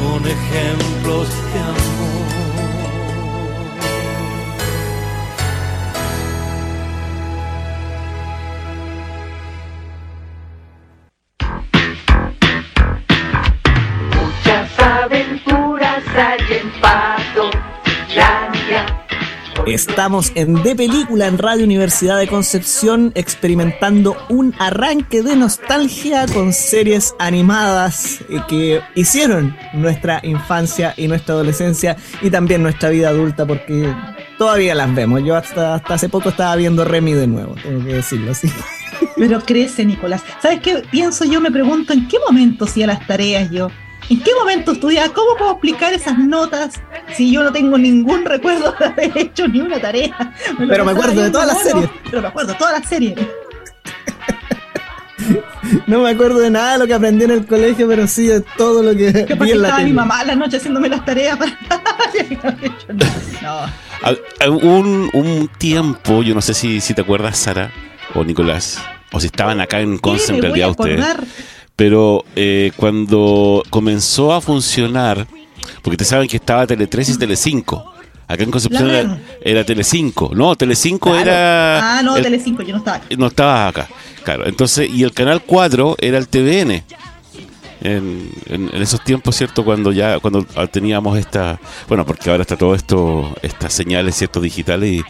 con 0.00 0.26
ejemplos 0.26 1.28
de 1.52 1.65
Estamos 19.66 20.30
en 20.36 20.62
De 20.62 20.76
Película 20.76 21.26
en 21.26 21.38
Radio 21.38 21.64
Universidad 21.64 22.18
de 22.18 22.28
Concepción 22.28 23.10
experimentando 23.16 24.16
un 24.28 24.54
arranque 24.60 25.22
de 25.22 25.34
nostalgia 25.34 26.26
con 26.32 26.52
series 26.52 27.16
animadas 27.18 28.20
eh, 28.28 28.40
que 28.48 28.80
hicieron 28.94 29.56
nuestra 29.72 30.20
infancia 30.22 30.94
y 30.96 31.08
nuestra 31.08 31.34
adolescencia 31.34 31.96
y 32.22 32.30
también 32.30 32.62
nuestra 32.62 32.90
vida 32.90 33.08
adulta 33.08 33.44
porque 33.44 33.92
todavía 34.38 34.72
las 34.76 34.94
vemos. 34.94 35.24
Yo 35.24 35.34
hasta, 35.34 35.74
hace 35.74 36.08
poco 36.08 36.28
estaba 36.28 36.54
viendo 36.54 36.84
Remy 36.84 37.14
de 37.14 37.26
nuevo, 37.26 37.56
tengo 37.60 37.84
que 37.84 37.94
decirlo 37.94 38.30
así. 38.30 38.48
Pero 39.16 39.40
crece, 39.40 39.84
Nicolás. 39.84 40.22
¿Sabes 40.40 40.60
qué 40.60 40.84
pienso 40.92 41.24
yo? 41.24 41.40
Me 41.40 41.50
pregunto 41.50 41.92
en 41.92 42.06
qué 42.06 42.18
momento 42.24 42.66
hacía 42.66 42.86
las 42.86 43.04
tareas 43.04 43.50
yo. 43.50 43.68
¿En 44.08 44.20
qué 44.20 44.30
momento 44.38 44.72
estudiaba? 44.72 45.12
¿Cómo 45.12 45.36
puedo 45.36 45.52
explicar 45.52 45.92
esas 45.92 46.18
notas 46.18 46.80
si 47.14 47.32
yo 47.32 47.42
no 47.42 47.52
tengo 47.52 47.76
ningún 47.76 48.24
recuerdo 48.24 48.74
de 48.78 48.84
haber 48.84 49.18
hecho 49.18 49.48
ni 49.48 49.60
una 49.60 49.80
tarea? 49.80 50.34
Pero 50.68 50.84
me 50.84 50.92
acuerdo 50.92 51.22
de 51.22 51.30
todas 51.30 51.48
las 51.48 51.56
mono, 51.56 51.70
series. 51.70 51.90
Pero 52.04 52.22
me 52.22 52.28
acuerdo 52.28 52.52
de 52.52 52.58
todas 52.58 52.80
las 52.80 52.88
series. 52.88 53.18
No 55.86 56.02
me 56.02 56.10
acuerdo 56.10 56.38
de 56.38 56.50
nada 56.50 56.74
de 56.74 56.78
lo 56.78 56.86
que 56.86 56.94
aprendí 56.94 57.24
en 57.24 57.32
el 57.32 57.46
colegio, 57.46 57.88
pero 57.88 58.06
sí 58.06 58.28
de 58.28 58.40
todo 58.56 58.82
lo 58.82 58.96
que 58.96 59.24
Que 59.24 59.34
vi 59.34 59.50
en 59.50 59.62
la 59.62 59.68
estaba 59.68 59.84
mi 59.84 59.92
mamá 59.92 60.20
a 60.20 60.24
la 60.24 60.34
noche 60.36 60.58
haciéndome 60.58 60.88
las 60.88 61.04
tareas 61.04 61.36
para... 61.36 61.58
no. 63.42 64.56
Un, 64.62 65.10
un 65.12 65.48
tiempo, 65.58 66.22
yo 66.22 66.34
no 66.34 66.40
sé 66.40 66.54
si, 66.54 66.80
si 66.80 66.94
te 66.94 67.00
acuerdas, 67.00 67.36
Sara 67.38 67.72
o 68.14 68.22
Nicolás, 68.22 68.80
o 69.10 69.18
si 69.18 69.26
estaban 69.26 69.60
acá 69.60 69.80
en 69.80 69.98
Conce 69.98 70.34
en 70.34 70.42
realidad 70.42 70.70
ustedes. 70.70 71.04
Pero 71.76 72.24
eh, 72.34 72.72
cuando 72.76 73.62
comenzó 73.70 74.32
a 74.32 74.40
funcionar, 74.40 75.26
porque 75.82 75.98
te 75.98 76.04
saben 76.04 76.26
que 76.28 76.36
estaba 76.38 76.66
Tele 76.66 76.86
3 76.86 77.10
y 77.10 77.18
Tele 77.18 77.36
5. 77.36 77.92
Acá 78.28 78.42
en 78.42 78.50
Concepción 78.50 78.90
era, 78.90 79.18
era 79.42 79.62
Tele 79.64 79.84
5. 79.84 80.30
No, 80.34 80.56
Tele 80.56 80.74
5 80.74 81.10
Claro. 81.10 81.20
era. 81.30 81.98
Ah, 81.98 82.02
no, 82.02 82.16
el- 82.16 82.22
Telecinco, 82.24 82.62
yo 82.62 82.72
no 82.72 82.78
estaba 82.78 82.96
acá. 82.96 83.06
no 83.16 83.26
estaba 83.26 83.68
acá. 83.68 83.88
Claro, 84.24 84.46
entonces, 84.48 84.90
y 84.90 85.02
el 85.04 85.12
canal 85.12 85.42
4 85.42 85.96
era 86.00 86.18
el 86.18 86.26
TVN. 86.28 86.82
En, 87.82 88.30
en- 88.46 88.70
en 88.74 88.82
esos 88.82 89.04
tiempos, 89.04 89.36
¿cierto? 89.36 89.64
Cuando 89.64 89.92
ya, 89.92 90.18
cuando 90.18 90.44
teníamos 90.72 91.16
esta, 91.18 91.60
bueno, 91.86 92.04
porque 92.06 92.30
ahora 92.30 92.40
está 92.42 92.56
todo 92.56 92.74
esto, 92.74 93.32
estas 93.42 93.72
señales, 93.74 94.16
¿cierto? 94.16 94.40
Digitales 94.40 94.90
y 94.90 95.02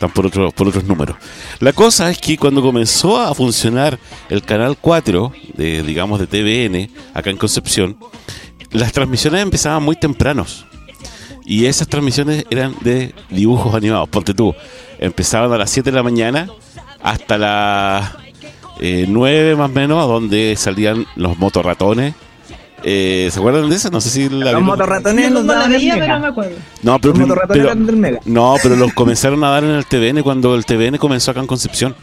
están 0.00 0.12
por 0.12 0.24
otros, 0.24 0.54
por 0.54 0.66
otros 0.66 0.84
números. 0.84 1.16
La 1.58 1.74
cosa 1.74 2.10
es 2.10 2.16
que 2.16 2.38
cuando 2.38 2.62
comenzó 2.62 3.20
a 3.20 3.34
funcionar 3.34 3.98
el 4.30 4.40
canal 4.40 4.78
4, 4.80 5.30
de, 5.54 5.82
digamos, 5.82 6.18
de 6.18 6.26
TVN, 6.26 6.90
acá 7.12 7.28
en 7.28 7.36
Concepción, 7.36 7.98
las 8.70 8.92
transmisiones 8.92 9.42
empezaban 9.42 9.82
muy 9.82 9.96
tempranos. 9.96 10.64
Y 11.44 11.66
esas 11.66 11.86
transmisiones 11.86 12.46
eran 12.48 12.74
de 12.80 13.14
dibujos 13.28 13.74
animados. 13.74 14.08
Ponte 14.08 14.32
tú, 14.32 14.54
empezaban 14.98 15.52
a 15.52 15.58
las 15.58 15.70
7 15.70 15.90
de 15.90 15.96
la 15.96 16.02
mañana 16.02 16.48
hasta 17.02 17.36
las 17.36 18.12
eh, 18.80 19.04
9 19.06 19.56
más 19.56 19.68
o 19.70 19.74
menos, 19.74 20.08
donde 20.08 20.54
salían 20.56 21.04
los 21.14 21.36
motorratones. 21.36 22.14
Eh, 22.82 23.28
¿Se 23.32 23.38
acuerdan 23.38 23.68
de 23.68 23.76
eso? 23.76 23.90
No 23.90 24.00
sé 24.00 24.10
si 24.10 24.22
la 24.24 24.30
Los 24.30 24.44
vieron. 24.44 24.64
motorratones 24.64 25.30
No 25.30 25.42
los 25.42 25.46
la 25.46 25.68
veía, 25.68 25.94
pero 25.98 26.18
me 26.20 26.26
acuerdo. 26.28 26.56
No, 26.82 26.98
pero, 26.98 27.12
Los 27.14 27.20
motorratones 27.20 27.56
pero- 27.62 27.68
eran 27.72 27.86
del 27.86 27.96
Mega. 27.96 28.20
no, 28.24 28.54
pero 28.62 28.76
los 28.76 28.92
comenzaron 28.94 29.42
a 29.44 29.50
dar 29.50 29.64
en 29.64 29.70
el 29.70 29.84
TVN 29.86 30.22
cuando 30.22 30.54
el 30.54 30.64
TVN 30.64 30.98
comenzó 30.98 31.30
acá 31.30 31.40
en 31.40 31.46
Concepción. 31.46 31.94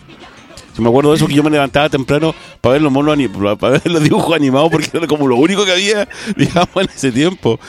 Yo 0.75 0.83
me 0.83 0.89
acuerdo 0.89 1.09
de 1.09 1.15
eso 1.15 1.25
que 1.25 1.33
yo 1.33 1.41
me 1.41 1.49
levantaba 1.49 1.89
temprano 1.89 2.35
para 2.61 2.73
ver 2.73 2.83
los 2.83 2.91
monos 2.91 3.13
ani- 3.13 3.27
para 3.27 3.79
ver 3.79 3.89
los 3.91 4.03
dibujos 4.03 4.35
animados 4.35 4.69
porque 4.71 4.87
era 4.93 5.07
como 5.07 5.27
lo 5.27 5.35
único 5.37 5.65
que 5.65 5.71
había, 5.71 6.07
digamos, 6.37 6.69
en 6.75 6.87
ese 6.95 7.11
tiempo. 7.11 7.59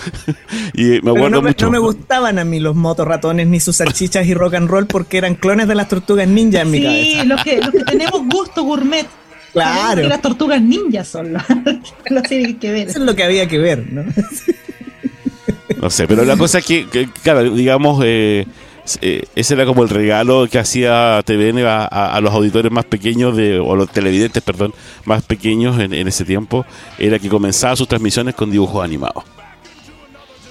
y 0.75 0.83
me 0.85 1.01
Pero 1.01 1.11
acuerdo 1.13 1.31
no 1.31 1.41
me, 1.43 1.49
mucho. 1.51 1.65
no 1.65 1.73
me 1.73 1.79
gustaban 1.79 2.39
a 2.39 2.45
mí 2.45 2.61
los 2.61 2.77
motorratones 2.77 3.47
ni 3.47 3.61
sus 3.61 3.77
salchichas 3.77 4.27
y 4.27 4.35
rock 4.35 4.53
and 4.57 4.69
roll 4.69 4.87
porque 4.87 5.17
eran 5.17 5.37
clones 5.37 5.69
de 5.69 5.75
las 5.75 5.89
tortugas 5.89 6.29
ninja 6.29 6.61
en 6.61 6.71
mi 6.71 6.79
Sí, 6.81 6.85
cabeza. 6.85 7.25
los 7.25 7.43
que, 7.45 7.57
los 7.63 7.71
que 7.71 7.85
tenemos 7.85 8.21
gusto 8.31 8.63
gourmet. 8.65 9.07
Claro. 9.53 10.03
Que 10.03 10.09
las 10.09 10.21
tortugas 10.23 10.61
ninjas 10.63 11.09
son 11.09 11.33
las 11.33 11.45
series 12.29 12.57
que 12.59 12.71
ver. 12.73 12.89
Eso 12.89 12.99
es 12.99 13.05
lo 13.05 13.15
que 13.17 13.25
había 13.25 13.47
que 13.49 13.59
ver, 13.59 13.91
¿no? 13.93 14.05
No 15.81 15.91
sé, 15.91 16.09
pero 16.09 16.25
la 16.25 16.37
cosa 16.37 16.59
es 16.59 16.65
que, 16.65 16.87
que, 16.89 17.09
claro, 17.23 17.43
digamos, 17.55 18.03
eh, 18.05 18.47
eh, 19.01 19.23
ese 19.37 19.55
era 19.55 19.65
como 19.65 19.85
el 19.85 19.89
regalo 19.89 20.49
que 20.51 20.59
hacía 20.59 21.23
TVN 21.25 21.59
a, 21.67 21.85
a- 21.85 22.17
a 22.17 22.21
los 22.21 22.33
auditores 22.35 22.73
más 22.73 22.85
pequeños, 22.85 23.37
de, 23.37 23.61
o 23.61 23.77
los 23.77 23.89
televidentes, 23.91 24.43
perdón, 24.43 24.75
más 25.05 25.23
pequeños 25.23 25.79
en, 25.79 25.93
en 25.95 26.09
ese 26.09 26.25
tiempo, 26.25 26.67
era 26.99 27.19
que 27.21 27.29
comenzaba 27.29 27.77
sus 27.77 27.87
transmisiones 27.87 28.35
con 28.35 28.51
dibujos 28.51 28.83
animados. 28.83 29.23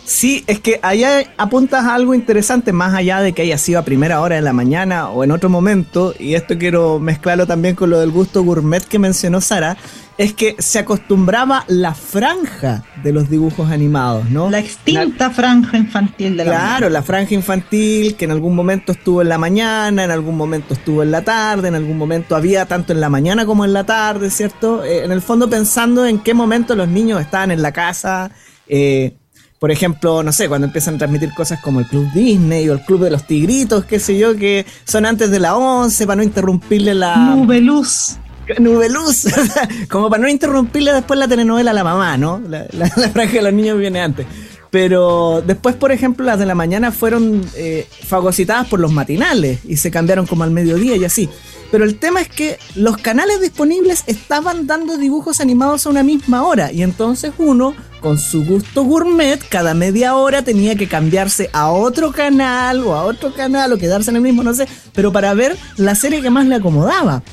Sí, 0.07 0.45
es 0.47 0.61
que 0.61 0.79
allá 0.83 1.25
apuntas 1.35 1.83
a 1.83 1.93
algo 1.93 2.13
interesante, 2.13 2.71
más 2.71 2.93
allá 2.93 3.19
de 3.19 3.33
que 3.33 3.41
haya 3.41 3.57
sido 3.57 3.79
a 3.79 3.81
primera 3.83 4.21
hora 4.21 4.37
de 4.37 4.41
la 4.41 4.53
mañana 4.53 5.09
o 5.09 5.25
en 5.25 5.31
otro 5.31 5.49
momento, 5.49 6.13
y 6.17 6.35
esto 6.35 6.57
quiero 6.57 6.97
mezclarlo 6.97 7.45
también 7.45 7.75
con 7.75 7.89
lo 7.89 7.99
del 7.99 8.11
gusto 8.11 8.41
gourmet 8.41 8.81
que 8.85 8.99
mencionó 8.99 9.41
Sara, 9.41 9.75
es 10.17 10.31
que 10.31 10.55
se 10.59 10.79
acostumbraba 10.79 11.65
la 11.67 11.93
franja 11.93 12.85
de 13.03 13.11
los 13.11 13.29
dibujos 13.29 13.69
animados, 13.69 14.29
¿no? 14.29 14.49
La 14.49 14.59
extinta 14.59 15.29
franja 15.29 15.77
infantil 15.77 16.37
de 16.37 16.45
la 16.45 16.51
Claro, 16.51 16.89
la 16.89 17.03
franja 17.03 17.35
infantil 17.35 18.15
que 18.15 18.23
en 18.23 18.31
algún 18.31 18.55
momento 18.55 18.93
estuvo 18.93 19.21
en 19.21 19.27
la 19.27 19.37
mañana, 19.37 20.05
en 20.05 20.11
algún 20.11 20.37
momento 20.37 20.73
estuvo 20.73 21.03
en 21.03 21.11
la 21.11 21.23
tarde, 21.23 21.67
en 21.67 21.75
algún 21.75 21.97
momento 21.97 22.37
había 22.37 22.65
tanto 22.65 22.93
en 22.93 23.01
la 23.01 23.09
mañana 23.09 23.45
como 23.45 23.65
en 23.65 23.73
la 23.73 23.83
tarde, 23.83 24.29
¿cierto? 24.29 24.85
Eh, 24.85 25.03
en 25.03 25.11
el 25.11 25.21
fondo 25.21 25.49
pensando 25.49 26.05
en 26.05 26.19
qué 26.19 26.33
momento 26.33 26.75
los 26.77 26.87
niños 26.87 27.19
estaban 27.19 27.51
en 27.51 27.61
la 27.61 27.73
casa. 27.73 28.31
eh, 28.69 29.17
por 29.59 29.71
ejemplo, 29.71 30.21
no 30.23 30.31
sé, 30.31 30.47
cuando 30.47 30.67
empiezan 30.67 30.95
a 30.95 30.97
transmitir 30.99 31.33
cosas 31.33 31.59
como 31.61 31.79
el 31.79 31.87
Club 31.87 32.11
Disney 32.13 32.69
o 32.69 32.73
el 32.73 32.81
Club 32.81 33.01
de 33.03 33.09
los 33.11 33.25
Tigritos, 33.25 33.85
qué 33.85 33.99
sé 33.99 34.17
yo, 34.17 34.35
que 34.35 34.65
son 34.85 35.05
antes 35.05 35.31
de 35.31 35.39
la 35.39 35.55
11 35.55 36.05
para 36.05 36.17
no 36.17 36.23
interrumpirle 36.23 36.93
la... 36.93 37.15
Nube 37.35 37.59
luz. 37.61 38.17
Nube 38.59 38.87
luz, 38.89 39.25
como 39.89 40.09
para 40.09 40.21
no 40.23 40.29
interrumpirle 40.29 40.93
después 40.93 41.19
la 41.19 41.27
telenovela 41.27 41.71
a 41.71 41.73
la 41.73 41.83
mamá, 41.83 42.17
¿no? 42.17 42.39
La, 42.47 42.65
la- 42.71 42.91
la 42.95 43.09
franja 43.09 43.33
de 43.33 43.41
los 43.41 43.53
niños 43.53 43.77
viene 43.77 43.99
antes. 43.99 44.25
Pero 44.69 45.41
después, 45.45 45.75
por 45.75 45.91
ejemplo, 45.91 46.25
las 46.25 46.39
de 46.39 46.45
la 46.45 46.53
mañana 46.55 46.91
fueron 46.91 47.41
eh, 47.55 47.87
fagocitadas 48.05 48.67
por 48.67 48.79
los 48.79 48.91
matinales 48.91 49.59
y 49.65 49.77
se 49.77 49.91
cambiaron 49.91 50.27
como 50.27 50.43
al 50.43 50.51
mediodía 50.51 50.95
y 50.97 51.05
así. 51.05 51.29
Pero 51.71 51.83
el 51.83 51.97
tema 51.97 52.21
es 52.21 52.29
que 52.29 52.59
los 52.75 52.97
canales 52.97 53.41
disponibles 53.41 54.03
estaban 54.07 54.67
dando 54.67 54.97
dibujos 54.97 55.41
animados 55.41 55.85
a 55.85 55.89
una 55.89 56.03
misma 56.03 56.43
hora 56.43 56.71
y 56.71 56.81
entonces 56.83 57.33
uno, 57.37 57.75
con 57.99 58.17
su 58.17 58.45
gusto 58.45 58.83
gourmet, 58.83 59.39
cada 59.49 59.73
media 59.73 60.15
hora 60.15 60.43
tenía 60.43 60.75
que 60.75 60.87
cambiarse 60.87 61.49
a 61.53 61.69
otro 61.69 62.11
canal 62.11 62.81
o 62.81 62.95
a 62.95 63.03
otro 63.03 63.33
canal 63.33 63.73
o 63.73 63.77
quedarse 63.77 64.09
en 64.11 64.17
el 64.17 64.21
mismo, 64.21 64.43
no 64.43 64.53
sé, 64.53 64.67
pero 64.93 65.11
para 65.11 65.33
ver 65.33 65.57
la 65.75 65.95
serie 65.95 66.21
que 66.21 66.29
más 66.29 66.45
le 66.45 66.55
acomodaba. 66.55 67.23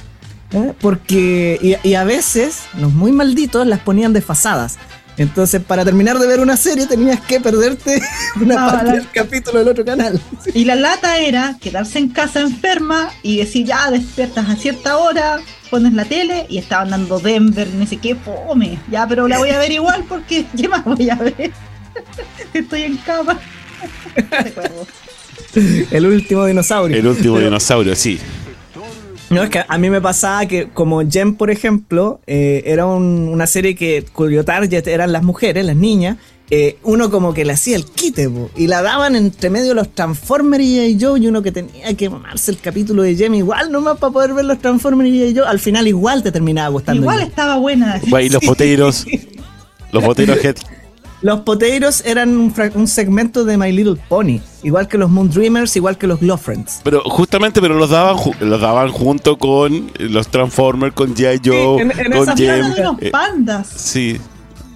¿eh? 0.52 0.72
Porque, 0.80 1.58
y, 1.84 1.88
y 1.88 1.94
a 1.94 2.04
veces, 2.04 2.62
los 2.78 2.92
muy 2.92 3.12
malditos 3.12 3.66
las 3.66 3.80
ponían 3.80 4.12
desfasadas. 4.12 4.78
Entonces, 5.16 5.62
para 5.62 5.84
terminar 5.84 6.18
de 6.18 6.26
ver 6.26 6.40
una 6.40 6.56
serie, 6.56 6.86
tenías 6.86 7.20
que 7.20 7.38
perderte 7.40 8.02
una 8.40 8.66
Ah, 8.66 8.70
parte 8.72 8.86
la- 8.86 8.92
del 8.94 9.10
capítulo 9.10 9.58
del 9.60 9.68
otro 9.68 9.84
canal. 9.84 10.20
Y 10.54 10.64
la 10.64 10.74
lata 10.74 11.18
era 11.18 11.56
quedarse 11.60 11.98
en 12.00 12.08
casa 12.08 12.40
enferma 12.40 13.10
y 13.22 13.38
decir, 13.38 13.64
ya 13.66 13.90
despiertas 13.90 14.48
a 14.48 14.56
cierta 14.56 14.96
hora, 14.98 15.38
pones 15.70 15.92
la 15.92 16.04
tele 16.04 16.46
y 16.48 16.58
estaban 16.58 16.90
dando 16.90 17.20
Denver, 17.20 17.68
no 17.74 17.86
sé 17.86 17.98
qué, 17.98 18.16
fome. 18.16 18.78
Ya, 18.90 19.06
pero 19.06 19.28
la 19.28 19.38
voy 19.38 19.50
a 19.50 19.58
ver 19.58 19.70
igual 19.72 20.04
porque 20.08 20.46
¿qué 20.56 20.68
más 20.68 20.84
voy 20.84 21.08
a 21.10 21.14
ver? 21.16 21.52
Estoy 22.52 22.82
en 22.82 22.96
cama. 22.98 23.38
Recuerdo. 24.16 24.86
El 25.90 26.06
último 26.06 26.44
dinosaurio. 26.46 26.96
El 26.96 27.06
último 27.06 27.38
dinosaurio, 27.38 27.94
sí. 27.94 28.18
No, 29.30 29.42
es 29.42 29.50
que 29.50 29.64
a 29.66 29.78
mí 29.78 29.90
me 29.90 30.00
pasaba 30.00 30.46
que 30.46 30.68
como 30.68 31.02
Jem, 31.08 31.34
por 31.34 31.50
ejemplo, 31.50 32.20
eh, 32.26 32.62
era 32.66 32.86
un- 32.86 33.28
una 33.32 33.46
serie 33.46 33.74
que 33.74 34.04
cuyo 34.12 34.44
target 34.44 34.86
eran 34.86 35.12
las 35.12 35.22
mujeres, 35.22 35.64
las 35.64 35.76
niñas, 35.76 36.18
eh, 36.50 36.76
uno 36.82 37.10
como 37.10 37.32
que 37.32 37.44
le 37.46 37.54
hacía 37.54 37.74
el 37.76 37.86
quite, 37.86 38.28
po, 38.28 38.50
y 38.54 38.66
la 38.66 38.82
daban 38.82 39.16
entre 39.16 39.48
medio 39.48 39.68
de 39.68 39.74
los 39.74 39.94
Transformers 39.94 40.62
y 40.62 40.98
Joe, 41.00 41.18
y 41.18 41.26
uno 41.26 41.42
que 41.42 41.50
tenía 41.52 41.94
que 41.94 42.10
mamarse 42.10 42.50
el 42.50 42.58
capítulo 42.58 43.02
de 43.02 43.16
Jamie 43.16 43.38
igual 43.38 43.72
nomás 43.72 43.96
para 43.98 44.12
poder 44.12 44.34
ver 44.34 44.44
los 44.44 44.58
Transformers 44.58 45.08
y 45.10 45.34
Joe, 45.34 45.46
al 45.46 45.58
final 45.58 45.88
igual 45.88 46.22
te 46.22 46.30
terminaba 46.30 46.68
gustando. 46.68 47.00
Igual 47.02 47.22
estaba 47.22 47.56
buena. 47.56 47.98
Güey, 48.08 48.28
los 48.28 48.44
poteiros. 48.44 49.06
los 49.90 50.04
poteiros 50.04 50.38
head. 50.44 50.56
Los 51.24 51.40
poteiros 51.40 52.02
eran 52.04 52.36
un, 52.36 52.52
fra- 52.54 52.70
un 52.74 52.86
segmento 52.86 53.44
de 53.46 53.56
My 53.56 53.72
Little 53.72 53.96
Pony, 54.10 54.40
igual 54.62 54.88
que 54.88 54.98
los 54.98 55.08
Moon 55.08 55.30
Dreamers, 55.30 55.74
igual 55.74 55.96
que 55.96 56.06
los 56.06 56.20
Glow 56.20 56.36
Friends. 56.36 56.80
Pero 56.84 57.00
justamente, 57.04 57.62
pero 57.62 57.76
los 57.76 57.88
daban, 57.88 58.16
ju- 58.16 58.38
los 58.40 58.60
daban 58.60 58.90
junto 58.90 59.38
con 59.38 59.90
los 59.98 60.28
Transformers, 60.28 60.92
con 60.92 61.14
G.I. 61.14 61.40
Joe, 61.42 61.80
en- 61.80 61.90
en 61.98 62.12
con. 62.12 62.38
Eran 62.38 62.72
unos 62.78 62.96
eh, 63.00 63.10
pandas. 63.10 63.66
sí, 63.74 64.18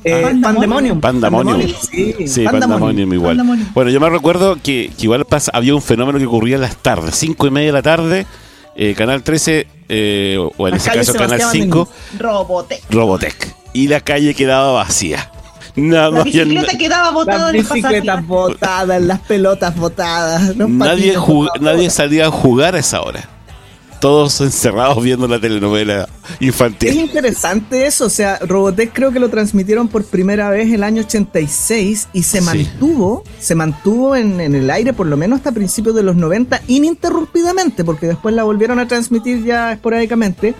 Eh, 0.04 0.22
Pandemonium. 0.22 1.00
Pandemonium. 1.00 1.00
Pandemonium. 1.00 1.76
Sí, 1.82 2.14
Sí, 2.26 2.44
Pandemonium. 2.44 2.60
Pandemonium 2.80 3.12
igual. 3.12 3.36
Pandemonium. 3.36 3.68
Bueno, 3.74 3.90
yo 3.90 4.00
me 4.00 4.08
recuerdo 4.08 4.54
que, 4.56 4.90
que 4.96 5.02
igual 5.04 5.26
pasa, 5.26 5.50
había 5.52 5.74
un 5.74 5.82
fenómeno 5.82 6.18
que 6.18 6.24
ocurría 6.24 6.54
en 6.54 6.62
las 6.62 6.76
tardes, 6.78 7.14
cinco 7.16 7.46
y 7.46 7.50
media 7.50 7.66
de 7.66 7.72
la 7.72 7.82
tarde, 7.82 8.26
eh, 8.74 8.94
Canal 8.96 9.22
13, 9.22 9.66
eh, 9.90 10.38
o 10.56 10.66
en 10.68 10.74
Las 10.74 10.86
ese 10.86 10.96
caso 10.96 11.12
Canal 11.12 11.38
Sebastián 11.40 11.62
5, 11.64 11.88
Robotech. 12.20 12.82
Robotech. 12.90 13.54
Y 13.74 13.88
la 13.88 14.00
calle 14.00 14.32
quedaba 14.34 14.72
vacía. 14.72 15.30
Nada 15.78 16.10
La 16.10 16.24
bicicleta 16.24 16.76
quedaba 16.78 17.10
botada 17.10 17.52
Las 17.52 17.70
en 17.70 17.84
el 17.86 18.22
botadas, 18.22 19.02
las 19.02 19.20
pelotas 19.20 19.76
botadas. 19.76 20.56
nadie, 20.56 21.16
botados. 21.16 21.48
nadie 21.60 21.90
salía 21.90 22.26
a 22.26 22.30
jugar 22.30 22.74
a 22.74 22.78
esa 22.80 23.00
hora. 23.02 23.28
Todos 24.00 24.40
encerrados 24.42 25.02
viendo 25.02 25.26
la 25.26 25.40
telenovela 25.40 26.08
Es 26.34 26.42
infantil. 26.42 26.94
interesante 27.00 27.84
eso, 27.84 28.06
o 28.06 28.10
sea, 28.10 28.38
Robotech 28.46 28.92
creo 28.92 29.10
que 29.10 29.18
lo 29.18 29.28
transmitieron 29.28 29.88
por 29.88 30.04
primera 30.04 30.50
vez 30.50 30.72
el 30.72 30.84
año 30.84 31.02
86 31.02 32.08
y 32.12 32.22
se 32.22 32.38
Sí. 32.38 32.44
mantuvo, 32.44 33.24
se 33.40 33.56
mantuvo 33.56 34.14
en, 34.14 34.40
en 34.40 34.54
el 34.54 34.70
aire 34.70 34.92
por 34.92 35.08
lo 35.08 35.16
menos 35.16 35.38
hasta 35.38 35.50
principios 35.50 35.96
de 35.96 36.04
los 36.04 36.14
90 36.14 36.60
ininterrumpidamente, 36.68 37.82
porque 37.84 38.06
después 38.06 38.34
la 38.36 38.44
volvieron 38.44 38.78
a 38.78 38.86
transmitir 38.86 39.44
ya 39.44 39.72
esporádicamente. 39.72 40.54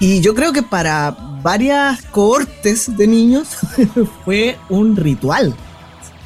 Y 0.00 0.22
yo 0.22 0.34
creo 0.34 0.54
que 0.54 0.62
para 0.62 1.14
varias 1.42 2.02
cohortes 2.06 2.96
de 2.96 3.06
niños 3.06 3.48
fue 4.24 4.56
un 4.70 4.96
ritual. 4.96 5.54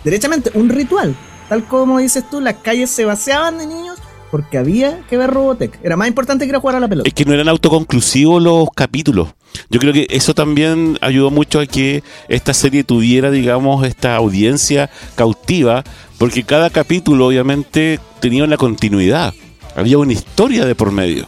Derechamente, 0.04 0.52
un 0.54 0.68
ritual. 0.68 1.16
Tal 1.48 1.64
como 1.64 1.98
dices 1.98 2.24
tú, 2.30 2.40
las 2.40 2.54
calles 2.54 2.88
se 2.90 3.04
vaciaban 3.04 3.58
de 3.58 3.66
niños 3.66 3.98
porque 4.30 4.58
había 4.58 5.00
que 5.08 5.16
ver 5.16 5.30
Robotech. 5.30 5.78
Era 5.82 5.96
más 5.96 6.08
importante 6.08 6.44
que 6.44 6.50
ir 6.50 6.56
jugar 6.56 6.76
a 6.76 6.80
la 6.80 6.88
pelota. 6.88 7.08
Es 7.08 7.14
que 7.14 7.24
no 7.24 7.32
eran 7.32 7.48
autoconclusivos 7.48 8.42
los 8.42 8.68
capítulos. 8.74 9.28
Yo 9.70 9.78
creo 9.78 9.92
que 9.92 10.06
eso 10.10 10.34
también 10.34 10.98
ayudó 11.00 11.30
mucho 11.30 11.60
a 11.60 11.66
que 11.66 12.02
esta 12.28 12.54
serie 12.54 12.84
tuviera, 12.84 13.30
digamos, 13.30 13.86
esta 13.86 14.16
audiencia 14.16 14.90
cautiva, 15.14 15.84
porque 16.18 16.42
cada 16.42 16.70
capítulo 16.70 17.26
obviamente 17.26 18.00
tenía 18.20 18.44
una 18.44 18.56
continuidad. 18.56 19.34
Había 19.76 19.98
una 19.98 20.12
historia 20.12 20.64
de 20.64 20.74
por 20.74 20.90
medio. 20.90 21.26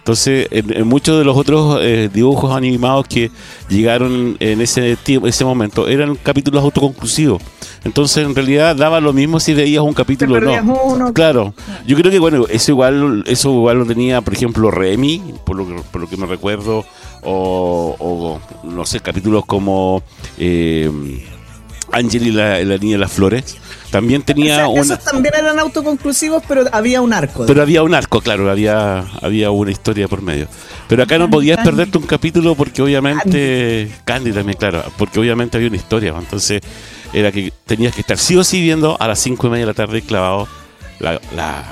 Entonces, 0.00 0.48
en, 0.50 0.76
en 0.76 0.86
muchos 0.86 1.18
de 1.18 1.24
los 1.24 1.36
otros 1.36 1.78
eh, 1.82 2.08
dibujos 2.12 2.56
animados 2.56 3.06
que 3.06 3.30
llegaron 3.68 4.36
en 4.40 4.60
ese 4.62 4.96
tiempo, 4.96 5.26
ese 5.26 5.44
momento, 5.44 5.88
eran 5.88 6.16
capítulos 6.16 6.64
autoconclusivos. 6.64 7.42
Entonces, 7.84 8.26
en 8.26 8.34
realidad 8.34 8.74
daba 8.76 9.00
lo 9.00 9.12
mismo 9.12 9.40
si 9.40 9.52
veías 9.54 9.82
un 9.82 9.92
capítulo 9.92 10.36
o 10.36 10.40
no. 10.40 10.82
uno. 10.82 11.12
Claro. 11.12 11.54
Yo 11.86 11.96
creo 11.96 12.10
que 12.10 12.18
bueno, 12.18 12.46
eso 12.48 12.72
igual, 12.72 13.24
eso 13.26 13.50
igual 13.52 13.78
lo 13.78 13.86
tenía, 13.86 14.22
por 14.22 14.34
ejemplo, 14.34 14.70
Remy, 14.70 15.34
por 15.44 15.56
lo 15.56 15.66
que, 15.66 15.82
por 15.90 16.00
lo 16.00 16.08
que 16.08 16.16
me 16.16 16.26
recuerdo, 16.26 16.84
o, 17.22 17.96
o, 17.98 18.40
no 18.66 18.86
sé, 18.86 19.00
capítulos 19.00 19.44
como 19.44 20.02
eh, 20.38 20.90
Ángel 21.92 22.26
y 22.26 22.30
la, 22.32 22.62
la 22.62 22.76
niña 22.78 22.92
de 22.92 22.98
las 22.98 23.12
flores. 23.12 23.56
También 23.90 24.22
tenía 24.22 24.54
O 24.54 24.56
sea, 24.56 24.68
una. 24.68 24.94
Esos 24.94 25.04
también 25.04 25.34
eran 25.36 25.58
autoconclusivos, 25.58 26.42
pero 26.46 26.64
había 26.72 27.00
un 27.00 27.12
arco. 27.12 27.44
Pero 27.46 27.60
había 27.60 27.82
un 27.82 27.94
arco, 27.94 28.20
claro, 28.20 28.48
había, 28.50 29.00
había 29.20 29.50
una 29.50 29.72
historia 29.72 30.06
por 30.06 30.22
medio. 30.22 30.46
Pero 30.88 31.02
acá 31.02 31.18
no 31.18 31.28
podías 31.28 31.56
Candy. 31.56 31.70
perderte 31.70 31.98
un 31.98 32.06
capítulo 32.06 32.54
porque 32.54 32.82
obviamente. 32.82 33.90
Candy 34.04 34.32
también, 34.32 34.56
claro, 34.58 34.84
porque 34.96 35.18
obviamente 35.18 35.56
había 35.56 35.68
una 35.68 35.76
historia. 35.76 36.14
Entonces 36.16 36.60
era 37.12 37.32
que 37.32 37.52
tenías 37.66 37.94
que 37.94 38.02
estar 38.02 38.16
sí 38.18 38.36
o 38.36 38.44
sí 38.44 38.60
viendo 38.60 38.96
a 39.00 39.08
las 39.08 39.18
cinco 39.18 39.48
y 39.48 39.50
media 39.50 39.62
de 39.66 39.72
la 39.72 39.74
tarde 39.74 40.02
clavado 40.02 40.46
la, 41.00 41.20
la, 41.34 41.64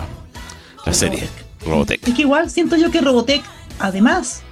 la 0.85 0.93
serie 0.93 1.29
Robotech. 1.65 2.07
Es 2.09 2.15
que 2.15 2.23
igual 2.23 2.51
siento 2.51 2.77
yo 2.77 2.91
que 2.91 3.01
Robotech, 3.01 3.43
además, 3.79 4.43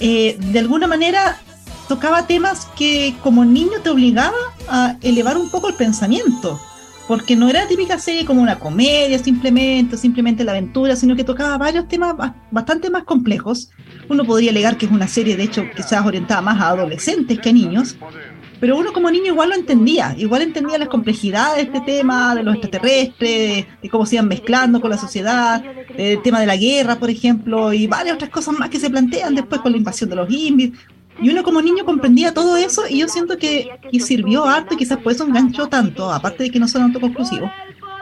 eh, 0.00 0.36
de 0.40 0.58
alguna 0.58 0.88
manera 0.88 1.40
tocaba 1.88 2.26
temas 2.26 2.66
que 2.76 3.14
como 3.22 3.44
niño 3.44 3.80
te 3.82 3.90
obligaba 3.90 4.36
a 4.68 4.96
elevar 5.02 5.36
un 5.36 5.50
poco 5.50 5.68
el 5.68 5.74
pensamiento. 5.74 6.60
Porque 7.08 7.34
no 7.34 7.48
era 7.50 7.66
típica 7.66 7.98
serie 7.98 8.24
como 8.24 8.40
una 8.40 8.60
comedia 8.60 9.18
simplemente, 9.18 9.98
simplemente 9.98 10.44
la 10.44 10.52
aventura, 10.52 10.94
sino 10.94 11.16
que 11.16 11.24
tocaba 11.24 11.58
varios 11.58 11.88
temas 11.88 12.16
ba- 12.16 12.36
bastante 12.50 12.90
más 12.90 13.02
complejos. 13.02 13.70
Uno 14.08 14.24
podría 14.24 14.50
alegar 14.50 14.78
que 14.78 14.86
es 14.86 14.92
una 14.92 15.08
serie, 15.08 15.36
de 15.36 15.42
hecho, 15.42 15.64
quizás 15.76 16.06
orientada 16.06 16.40
más 16.40 16.60
a 16.60 16.68
adolescentes 16.68 17.40
que 17.40 17.50
a 17.50 17.52
niños, 17.52 17.96
pero 18.60 18.78
uno 18.78 18.92
como 18.92 19.10
niño 19.10 19.26
igual 19.26 19.48
lo 19.48 19.56
entendía, 19.56 20.14
igual 20.16 20.42
entendía 20.42 20.78
las 20.78 20.88
complejidades 20.88 21.56
de 21.56 21.76
este 21.76 21.80
tema, 21.80 22.36
de 22.36 22.44
los 22.44 22.54
extraterrestres, 22.54 23.66
de 23.82 23.88
cómo 23.90 24.06
se 24.06 24.14
iban 24.14 24.28
mezclando 24.28 24.80
con 24.80 24.88
la 24.88 24.96
sociedad, 24.96 25.62
del 25.96 26.22
tema 26.22 26.38
de 26.40 26.46
la 26.46 26.56
guerra, 26.56 26.96
por 26.96 27.10
ejemplo, 27.10 27.72
y 27.72 27.88
varias 27.88 28.14
otras 28.14 28.30
cosas 28.30 28.56
más 28.56 28.70
que 28.70 28.78
se 28.78 28.88
plantean 28.88 29.34
después 29.34 29.60
con 29.60 29.72
la 29.72 29.78
invasión 29.78 30.08
de 30.08 30.16
los 30.16 30.30
indios. 30.30 30.78
Y 31.22 31.30
uno 31.30 31.44
como 31.44 31.62
niño 31.62 31.84
comprendía 31.84 32.34
todo 32.34 32.56
eso 32.56 32.82
y 32.88 32.98
yo 32.98 33.08
siento 33.08 33.38
que, 33.38 33.70
sirvió 34.00 34.44
harto 34.44 34.74
y 34.74 34.76
quizás 34.76 34.98
por 34.98 35.12
eso 35.12 35.24
enganchó 35.24 35.68
tanto, 35.68 36.12
aparte 36.12 36.44
de 36.44 36.50
que 36.50 36.58
no 36.58 36.66
son 36.66 36.82
autoconclusivos, 36.82 37.50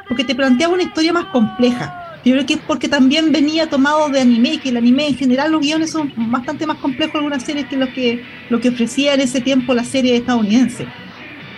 porque 0.08 0.24
te 0.24 0.34
planteaba 0.34 0.72
una 0.72 0.84
historia 0.84 1.12
más 1.12 1.26
compleja. 1.26 2.18
Yo 2.24 2.32
creo 2.32 2.46
que 2.46 2.54
es 2.54 2.60
porque 2.66 2.88
también 2.88 3.32
venía 3.32 3.68
tomado 3.68 4.08
de 4.08 4.20
anime, 4.20 4.58
que 4.58 4.70
el 4.70 4.76
anime 4.78 5.08
en 5.08 5.16
general 5.16 5.52
los 5.52 5.60
guiones 5.60 5.90
son 5.90 6.12
bastante 6.30 6.66
más 6.66 6.78
complejos 6.78 7.16
algunas 7.16 7.42
series 7.42 7.66
que 7.66 7.76
los 7.76 7.90
que, 7.90 8.24
lo 8.48 8.60
que 8.60 8.70
ofrecía 8.70 9.14
en 9.14 9.20
ese 9.20 9.40
tiempo 9.40 9.74
la 9.74 9.84
serie 9.84 10.16
estadounidense. 10.16 10.86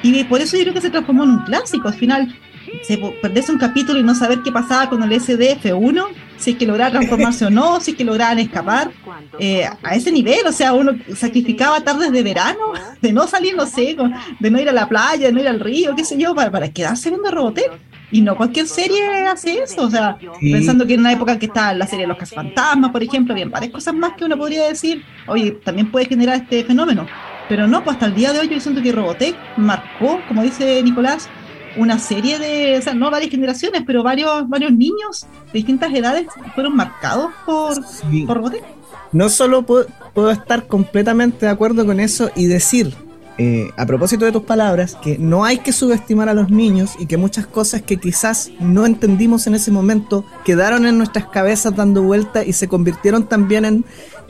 Y 0.03 0.25
por 0.25 0.41
eso 0.41 0.57
yo 0.57 0.63
creo 0.63 0.75
que 0.75 0.81
se 0.81 0.91
transformó 0.91 1.25
en 1.25 1.31
un 1.31 1.45
clásico. 1.45 1.89
Al 1.89 1.95
final, 1.95 2.37
se 2.83 2.97
perderse 3.21 3.53
un 3.53 3.59
capítulo 3.59 3.99
y 4.01 4.03
no 4.03 4.15
saber 4.15 4.41
qué 4.43 4.51
pasaba 4.51 4.89
con 4.89 5.03
el 5.03 5.13
SDF-1, 5.13 6.07
si 6.43 6.51
es 6.53 6.57
que 6.57 6.67
lograban 6.67 6.93
transformarse 6.93 7.47
o 7.47 7.51
no, 7.51 7.81
si 7.81 7.93
es 7.93 7.97
que 7.97 8.05
lograban 8.05 8.39
escapar, 8.39 8.91
eh, 9.39 9.65
a 9.83 9.95
ese 9.95 10.11
nivel, 10.11 10.47
o 10.47 10.53
sea, 10.53 10.73
uno 10.73 10.93
sacrificaba 11.15 11.81
tardes 11.81 12.11
de 12.13 12.23
verano, 12.23 12.73
de 13.01 13.13
no 13.13 13.27
salir, 13.27 13.55
no 13.57 13.65
sé, 13.67 13.97
de 14.41 14.51
no 14.51 14.61
ir 14.61 14.69
a 14.69 14.73
la 14.73 14.89
playa, 14.89 15.27
de 15.29 15.33
no 15.33 15.41
ir 15.41 15.49
al 15.49 15.61
río, 15.61 15.95
qué 15.95 16.05
sé 16.05 16.19
yo, 16.19 16.35
para, 16.35 16.51
para 16.51 16.69
quedarse 16.71 17.11
viendo 17.11 17.31
Robotech. 17.31 17.71
Y 18.11 18.21
no 18.21 18.37
cualquier 18.37 18.67
serie 18.67 19.03
hace 19.27 19.63
eso, 19.63 19.85
o 19.85 19.91
sea, 19.91 20.19
Sí. 20.39 20.53
pensando 20.53 20.87
que 20.87 20.95
en 20.95 21.01
una 21.01 21.13
época 21.13 21.39
que 21.39 21.47
está 21.47 21.73
la 21.73 21.87
serie 21.87 22.05
de 22.05 22.09
los 22.09 22.19
cazafantasmas, 22.19 22.91
por 22.91 23.03
ejemplo, 23.03 23.35
bien, 23.35 23.51
varias 23.51 23.73
cosas 23.73 23.95
más 23.95 24.13
que 24.15 24.27
uno 24.27 24.37
podría 24.37 24.65
decir, 24.69 25.03
oye, 25.27 25.53
también 25.65 25.91
puede 25.91 26.05
generar 26.07 26.37
este 26.37 26.63
fenómeno. 26.65 27.07
Pero 27.49 27.67
no, 27.67 27.83
pues 27.83 27.95
hasta 27.95 28.07
el 28.07 28.15
día 28.15 28.33
de 28.35 28.41
hoy 28.41 28.49
yo 28.49 28.61
siento 28.61 28.83
que 28.83 28.93
Robotech 28.93 29.35
marcó, 29.57 30.21
como 30.29 30.43
dice 30.43 30.83
Nicolás, 30.83 31.29
una 31.77 31.99
serie 31.99 32.39
de, 32.39 32.79
o 32.79 32.83
sea, 32.83 32.95
no 32.95 33.11
varias 33.11 33.31
generaciones, 33.31 33.83
pero 33.87 34.03
varios, 34.03 34.49
varios 34.49 34.73
niños 34.73 35.27
de 35.47 35.53
distintas 35.53 35.93
edades 35.95 36.27
fueron 36.55 36.77
marcados 36.77 37.31
por, 37.47 37.75
Sí. 37.85 38.25
por 38.27 38.37
Robotech. 38.39 38.65
No 39.13 39.29
solo 39.29 39.63
puedo, 39.63 39.87
puedo 40.15 40.31
estar 40.31 40.67
completamente 40.67 41.47
de 41.47 41.53
acuerdo 41.53 41.85
con 41.85 42.01
eso 42.01 42.31
y 42.35 42.47
decir, 42.47 42.95
eh, 43.39 43.71
a 43.77 43.87
propósito 43.87 44.25
de 44.25 44.33
tus 44.33 44.43
palabras, 44.43 44.97
que 45.03 45.19
no 45.19 45.45
hay 45.45 45.59
que 45.59 45.73
subestimar 45.73 46.29
a 46.29 46.35
los 46.35 46.51
niños 46.51 46.93
y 46.99 47.07
que 47.07 47.17
muchas 47.17 47.47
cosas 47.47 47.83
que 47.83 47.97
quizás 47.97 48.51
no 48.61 48.85
entendimos 48.85 49.47
en 49.47 49.55
ese 49.55 49.71
momento 49.71 50.25
quedaron 50.45 50.87
en 50.87 50.99
nuestras 50.99 51.27
cabezas 51.27 51.75
dando 51.75 52.03
vuelta 52.03 52.45
y 52.45 52.53
se 52.53 52.69
convirtieron 52.69 53.27
también 53.27 53.65
en, 53.65 53.85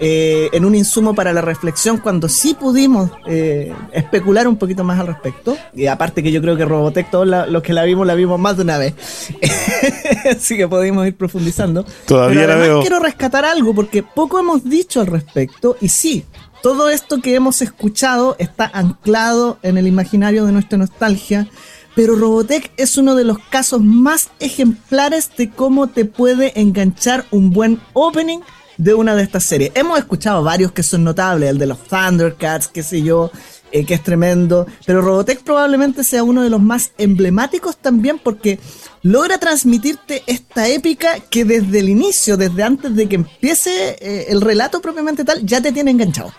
eh, 0.04 0.48
en 0.52 0.64
un 0.64 0.74
insumo 0.74 1.14
para 1.14 1.32
la 1.32 1.40
reflexión 1.42 1.98
cuando 1.98 2.28
sí 2.28 2.54
pudimos 2.58 3.08
eh, 3.26 3.72
especular 3.92 4.48
un 4.48 4.56
poquito 4.56 4.82
más 4.82 4.98
al 4.98 5.06
respecto. 5.06 5.56
Y 5.74 5.86
aparte 5.86 6.24
que 6.24 6.32
yo 6.32 6.40
creo 6.42 6.56
que 6.56 6.64
Robotech, 6.64 7.08
todos 7.08 7.26
la- 7.26 7.46
los 7.46 7.62
que 7.62 7.72
la 7.72 7.84
vimos, 7.84 8.04
la 8.04 8.14
vimos 8.16 8.40
más 8.40 8.56
de 8.56 8.62
una 8.64 8.78
vez. 8.78 8.94
Así 10.30 10.56
que 10.56 10.66
podemos 10.68 11.06
ir 11.06 11.16
profundizando. 11.16 11.84
Todavía 12.06 12.40
Pero 12.40 12.46
la 12.48 12.52
además 12.54 12.68
veo. 12.68 12.80
quiero 12.80 12.98
rescatar 12.98 13.44
algo 13.44 13.74
porque 13.74 14.02
poco 14.02 14.38
hemos 14.40 14.64
dicho 14.64 15.00
al 15.00 15.06
respecto 15.06 15.76
y 15.80 15.88
sí, 15.88 16.24
todo 16.62 16.90
esto 16.90 17.20
que 17.20 17.34
hemos 17.34 17.62
escuchado 17.62 18.36
está 18.38 18.70
anclado 18.74 19.58
en 19.62 19.78
el 19.78 19.86
imaginario 19.86 20.44
de 20.46 20.52
nuestra 20.52 20.78
nostalgia, 20.78 21.48
pero 21.94 22.16
Robotech 22.16 22.72
es 22.76 22.96
uno 22.96 23.14
de 23.14 23.24
los 23.24 23.38
casos 23.50 23.80
más 23.82 24.30
ejemplares 24.40 25.30
de 25.36 25.50
cómo 25.50 25.88
te 25.88 26.04
puede 26.06 26.58
enganchar 26.60 27.24
un 27.30 27.50
buen 27.50 27.80
opening 27.92 28.40
de 28.82 28.94
una 28.94 29.14
de 29.14 29.22
estas 29.22 29.44
series. 29.44 29.70
Hemos 29.74 29.98
escuchado 29.98 30.42
varios 30.42 30.72
que 30.72 30.82
son 30.82 31.04
notables, 31.04 31.50
el 31.50 31.58
de 31.58 31.66
los 31.66 31.78
Thundercats, 31.84 32.66
qué 32.66 32.82
sé 32.82 33.00
yo, 33.02 33.30
eh, 33.70 33.86
que 33.86 33.94
es 33.94 34.02
tremendo, 34.02 34.66
pero 34.84 35.00
Robotech 35.02 35.42
probablemente 35.42 36.02
sea 36.02 36.24
uno 36.24 36.42
de 36.42 36.50
los 36.50 36.60
más 36.60 36.90
emblemáticos 36.98 37.76
también 37.76 38.18
porque 38.18 38.58
logra 39.02 39.38
transmitirte 39.38 40.24
esta 40.26 40.66
épica 40.68 41.20
que 41.20 41.44
desde 41.44 41.78
el 41.78 41.88
inicio, 41.90 42.36
desde 42.36 42.64
antes 42.64 42.96
de 42.96 43.08
que 43.08 43.14
empiece 43.14 43.96
eh, 44.00 44.26
el 44.30 44.40
relato 44.40 44.82
propiamente 44.82 45.24
tal, 45.24 45.46
ya 45.46 45.62
te 45.62 45.70
tiene 45.70 45.92
enganchado. 45.92 46.32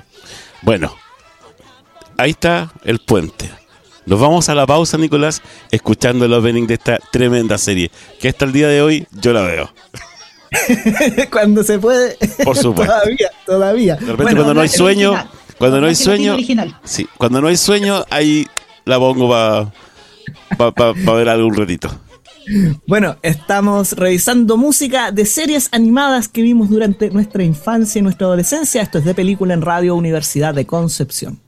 Bueno, 0.61 0.93
ahí 2.17 2.31
está 2.31 2.73
el 2.83 2.99
puente. 2.99 3.49
Nos 4.05 4.19
vamos 4.19 4.49
a 4.49 4.55
la 4.55 4.67
pausa, 4.67 4.97
Nicolás, 4.97 5.41
escuchando 5.71 6.25
el 6.25 6.33
opening 6.33 6.67
de 6.67 6.73
esta 6.73 6.99
tremenda 7.09 7.57
serie, 7.57 7.89
que 8.19 8.27
hasta 8.27 8.43
el 8.43 8.51
día 8.51 8.67
de 8.67 8.81
hoy 8.81 9.07
yo 9.13 9.31
la 9.31 9.43
veo. 9.43 9.73
Cuando 11.31 11.63
se 11.63 11.79
puede. 11.79 12.17
Por 12.43 12.57
supuesto. 12.57 12.93
todavía, 12.93 13.31
todavía. 13.45 13.95
De 13.95 14.11
repente 14.11 14.35
cuando 14.35 14.53
no 14.53 14.61
hay 14.61 14.69
sueño, 14.69 15.11
original. 15.11 15.29
cuando 15.57 15.81
no 15.81 15.87
hay 15.87 15.95
sueño, 15.95 16.37
sí, 16.83 17.07
cuando 17.17 17.41
no 17.41 17.47
hay 17.47 17.57
sueño, 17.57 18.05
ahí 18.09 18.47
la 18.85 18.99
pongo 18.99 19.29
para 20.57 21.15
ver 21.15 21.29
algún 21.29 21.55
ratito. 21.55 21.89
Bueno, 22.85 23.15
estamos 23.21 23.93
revisando 23.93 24.57
música 24.57 25.11
de 25.11 25.25
series 25.25 25.69
animadas 25.71 26.27
que 26.27 26.41
vimos 26.41 26.69
durante 26.69 27.09
nuestra 27.09 27.43
infancia 27.43 27.99
y 27.99 28.01
nuestra 28.01 28.27
adolescencia. 28.27 28.81
Esto 28.81 28.97
es 28.97 29.05
de 29.05 29.13
película 29.13 29.53
en 29.53 29.61
Radio 29.61 29.95
Universidad 29.95 30.53
de 30.53 30.65
Concepción. 30.65 31.39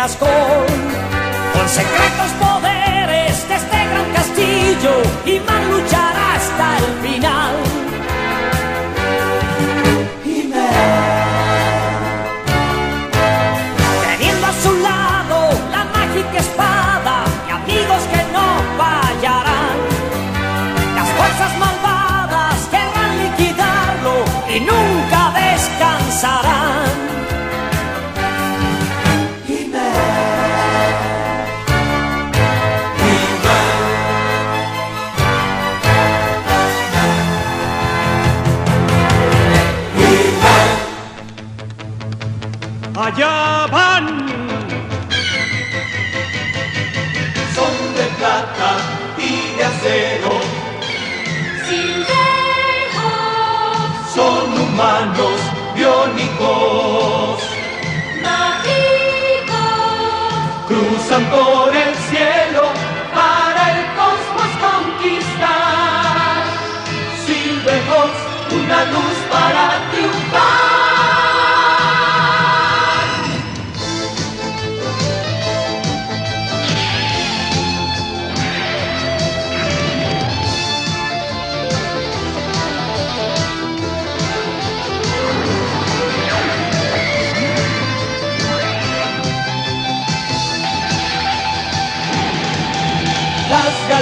Graskol. 0.00 0.66
Con 1.52 1.68
secretos 1.68 2.30
poderes 2.40 3.46
de 3.48 3.54
este 3.54 3.84
gran 3.90 4.10
castillo, 4.14 4.92
y 5.26 5.36
a 5.36 5.60
luchar 5.68 6.14
hasta 6.16 6.78
el 6.78 6.84
final. 7.06 7.39
Humanos 54.80 55.40
biónicos. 55.74 57.42
Cruzan 60.68 61.24
por 61.26 61.74
el 61.74 61.94
cielo 62.08 62.62
para 63.12 63.62
el 63.74 63.86
cosmos 63.98 64.50
conquistar. 64.66 66.44
Silvejos, 67.26 68.12
una 68.52 68.84
luz 68.84 69.16
para 69.30 69.79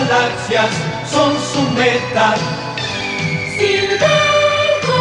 galaxias 0.08 0.70
son 1.10 1.32
su 1.52 1.62
meta. 1.72 2.34
Silverco 3.58 5.00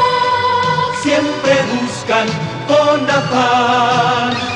siempre 1.01 1.53
buscan 1.73 2.27
con 2.67 3.09
afán. 3.09 4.46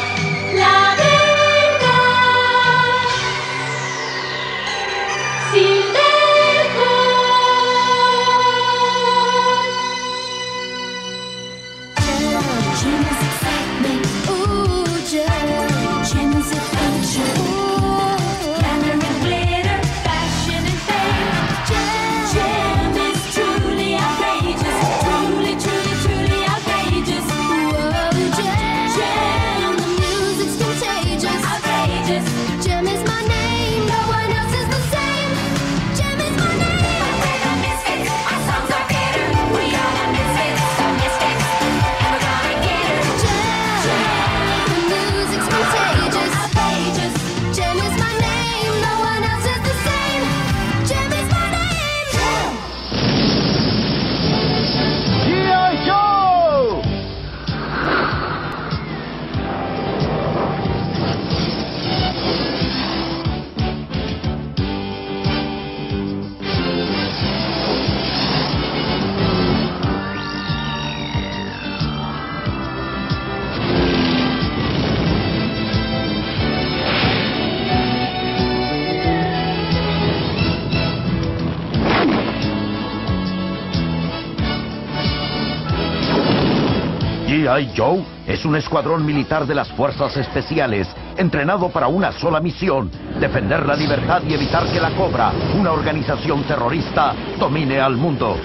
Joe 87.75 88.03
es 88.27 88.45
un 88.45 88.55
escuadrón 88.55 89.05
militar 89.05 89.45
de 89.45 89.55
las 89.55 89.69
fuerzas 89.71 90.15
especiales, 90.17 90.87
entrenado 91.17 91.69
para 91.69 91.87
una 91.87 92.11
sola 92.11 92.39
misión, 92.39 92.89
defender 93.19 93.65
la 93.65 93.75
libertad 93.75 94.21
y 94.27 94.33
evitar 94.33 94.65
que 94.71 94.79
la 94.79 94.91
Cobra, 94.91 95.31
una 95.59 95.71
organización 95.71 96.43
terrorista, 96.43 97.13
domine 97.39 97.79
al 97.79 97.95
mundo. 97.95 98.37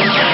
Thank 0.00 0.16
you. 0.16 0.29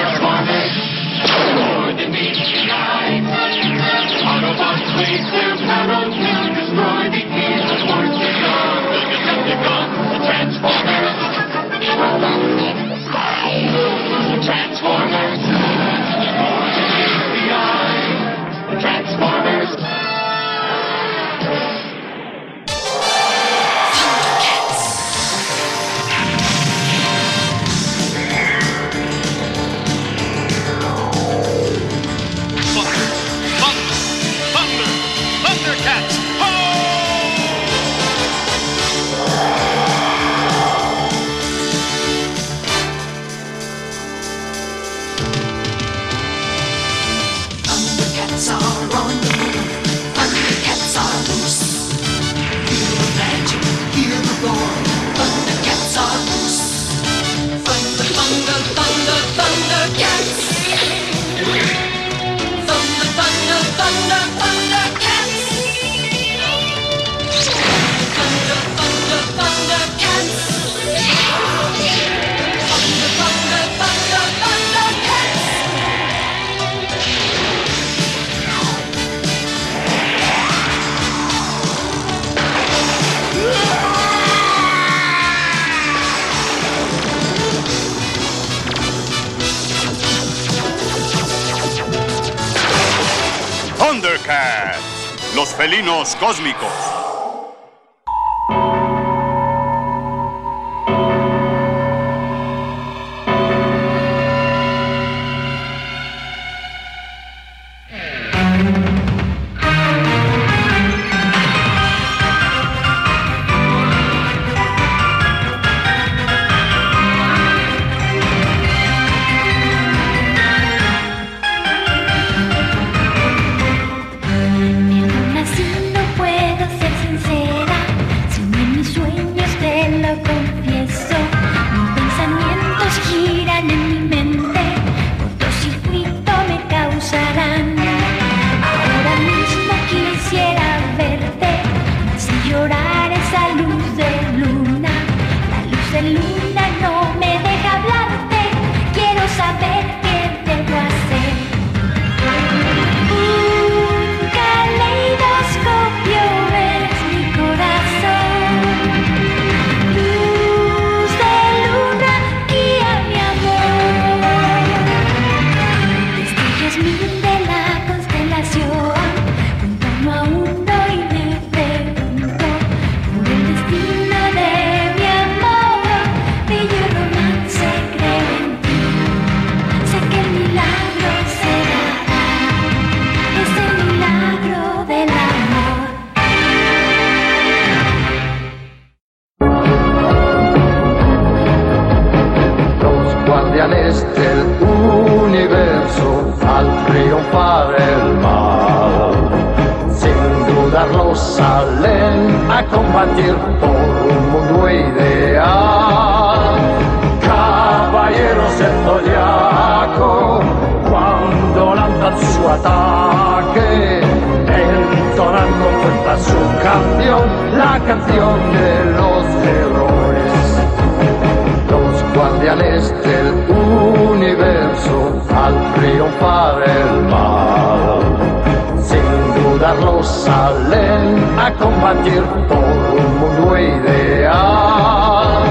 Combatir 231.87 232.23
por 232.47 232.57
un 232.57 233.19
mundo 233.19 233.57
ideal. 233.57 235.43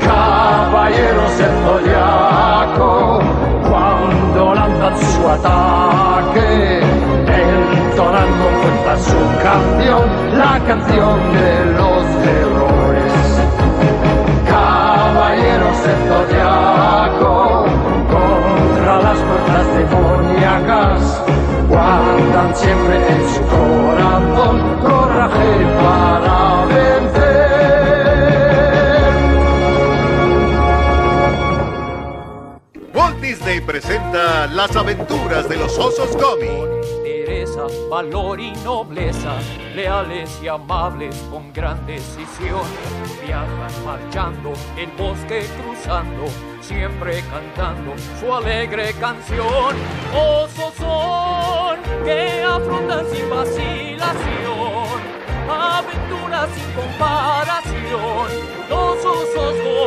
Caballeros 0.00 1.38
del 1.38 1.54
zodiaco, 1.64 3.20
cuando 3.68 4.54
lanzan 4.54 4.98
su 4.98 5.28
ataque, 5.28 6.80
entonan 7.26 8.28
con 8.40 8.52
fuerza 8.60 8.92
su 9.10 9.20
canción, 9.42 10.38
la 10.38 10.58
canción 10.66 11.18
de 11.32 11.50
los 11.78 12.04
errores. 12.38 13.12
Caballeros 14.48 15.76
del 15.84 16.00
zodiaco, 16.08 17.66
contra 18.10 18.94
las 19.02 19.18
fuerzas 19.18 19.66
demoníacas, 19.78 21.22
guardan 21.68 22.56
siempre 22.56 22.96
en 22.96 23.28
su 23.28 23.40
corazón 23.42 24.97
Disney 33.28 33.60
presenta 33.60 34.46
Las 34.46 34.74
aventuras 34.74 35.46
de 35.50 35.56
los 35.58 35.78
osos. 35.78 36.16
Teresa, 37.02 37.66
valor 37.90 38.40
y 38.40 38.52
nobleza, 38.64 39.36
leales 39.74 40.30
y 40.42 40.48
amables 40.48 41.14
con 41.30 41.52
gran 41.52 41.84
decisión, 41.86 42.62
viajan 43.26 43.84
marchando, 43.84 44.54
el 44.78 44.90
bosque 44.96 45.46
cruzando, 45.60 46.24
siempre 46.62 47.22
cantando 47.30 47.92
su 48.18 48.32
alegre 48.32 48.94
canción. 48.98 49.76
Osos 50.14 50.74
son 50.78 51.78
que 52.04 52.42
afrontan 52.42 53.04
sin 53.12 53.28
vacilación, 53.28 54.57
aventuras 55.68 56.48
sin 56.54 56.68
comparación, 56.72 58.28
los 58.68 59.04
osos 59.04 59.28
son. 59.34 59.78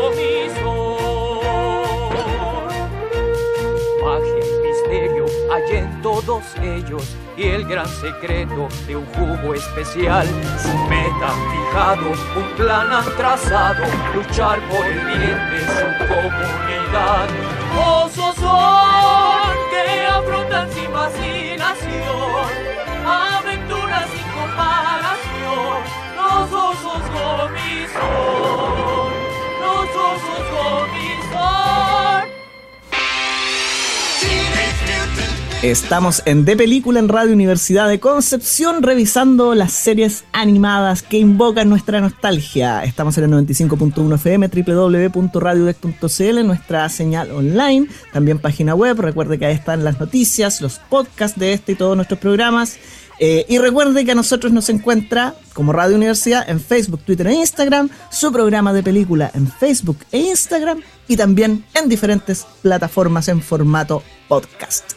Magia 4.03 4.41
y 4.41 4.67
misterio 4.67 5.25
hay 5.53 5.77
en 5.77 6.01
todos 6.01 6.43
ellos 6.61 7.15
y 7.37 7.43
el 7.49 7.65
gran 7.65 7.87
secreto 7.87 8.67
de 8.87 8.95
un 8.95 9.05
jugo 9.07 9.53
especial. 9.53 10.27
Su 10.61 10.73
meta 10.89 11.29
fijado, 11.51 12.11
un 12.35 12.55
plan 12.57 12.91
han 12.91 13.05
trazado, 13.15 13.83
luchar 14.15 14.59
por 14.69 14.85
el 14.85 14.99
bien 15.05 15.39
de 15.51 15.59
su 15.61 15.87
comunidad. 16.07 17.27
Osos 17.77 18.35
son 18.35 19.55
que 19.71 20.05
afrontan 20.05 20.71
sin 20.71 20.91
vacilación, 20.91 22.70
Estamos 35.63 36.23
en 36.25 36.43
De 36.43 36.57
Película 36.57 36.99
en 36.99 37.07
Radio 37.07 37.33
Universidad 37.33 37.87
de 37.87 37.99
Concepción 37.99 38.81
revisando 38.81 39.53
las 39.53 39.71
series 39.71 40.23
animadas 40.31 41.03
que 41.03 41.19
invocan 41.19 41.69
nuestra 41.69 42.01
nostalgia. 42.01 42.83
Estamos 42.83 43.15
en 43.19 43.25
el 43.25 43.47
95.1 43.47 44.15
FM, 44.15 44.47
www.radiodec.cl, 44.47 46.47
nuestra 46.47 46.89
señal 46.89 47.29
online, 47.29 47.85
también 48.11 48.39
página 48.39 48.73
web. 48.73 49.01
Recuerde 49.01 49.37
que 49.37 49.45
ahí 49.45 49.53
están 49.53 49.83
las 49.83 49.99
noticias, 49.99 50.61
los 50.61 50.79
podcasts 50.79 51.39
de 51.39 51.53
este 51.53 51.73
y 51.73 51.75
todos 51.75 51.95
nuestros 51.95 52.19
programas. 52.19 52.79
Eh, 53.23 53.45
y 53.47 53.59
recuerde 53.59 54.03
que 54.03 54.13
a 54.13 54.15
nosotros 54.15 54.51
nos 54.51 54.67
encuentra 54.69 55.35
como 55.53 55.73
Radio 55.73 55.95
Universidad 55.95 56.49
en 56.49 56.59
Facebook, 56.59 57.01
Twitter 57.03 57.27
e 57.27 57.35
Instagram, 57.35 57.87
su 58.09 58.31
programa 58.31 58.73
de 58.73 58.81
película 58.81 59.29
en 59.35 59.47
Facebook 59.47 59.99
e 60.11 60.17
Instagram 60.17 60.81
y 61.07 61.17
también 61.17 61.63
en 61.75 61.87
diferentes 61.87 62.47
plataformas 62.63 63.27
en 63.27 63.43
formato 63.43 64.01
podcast. 64.27 64.93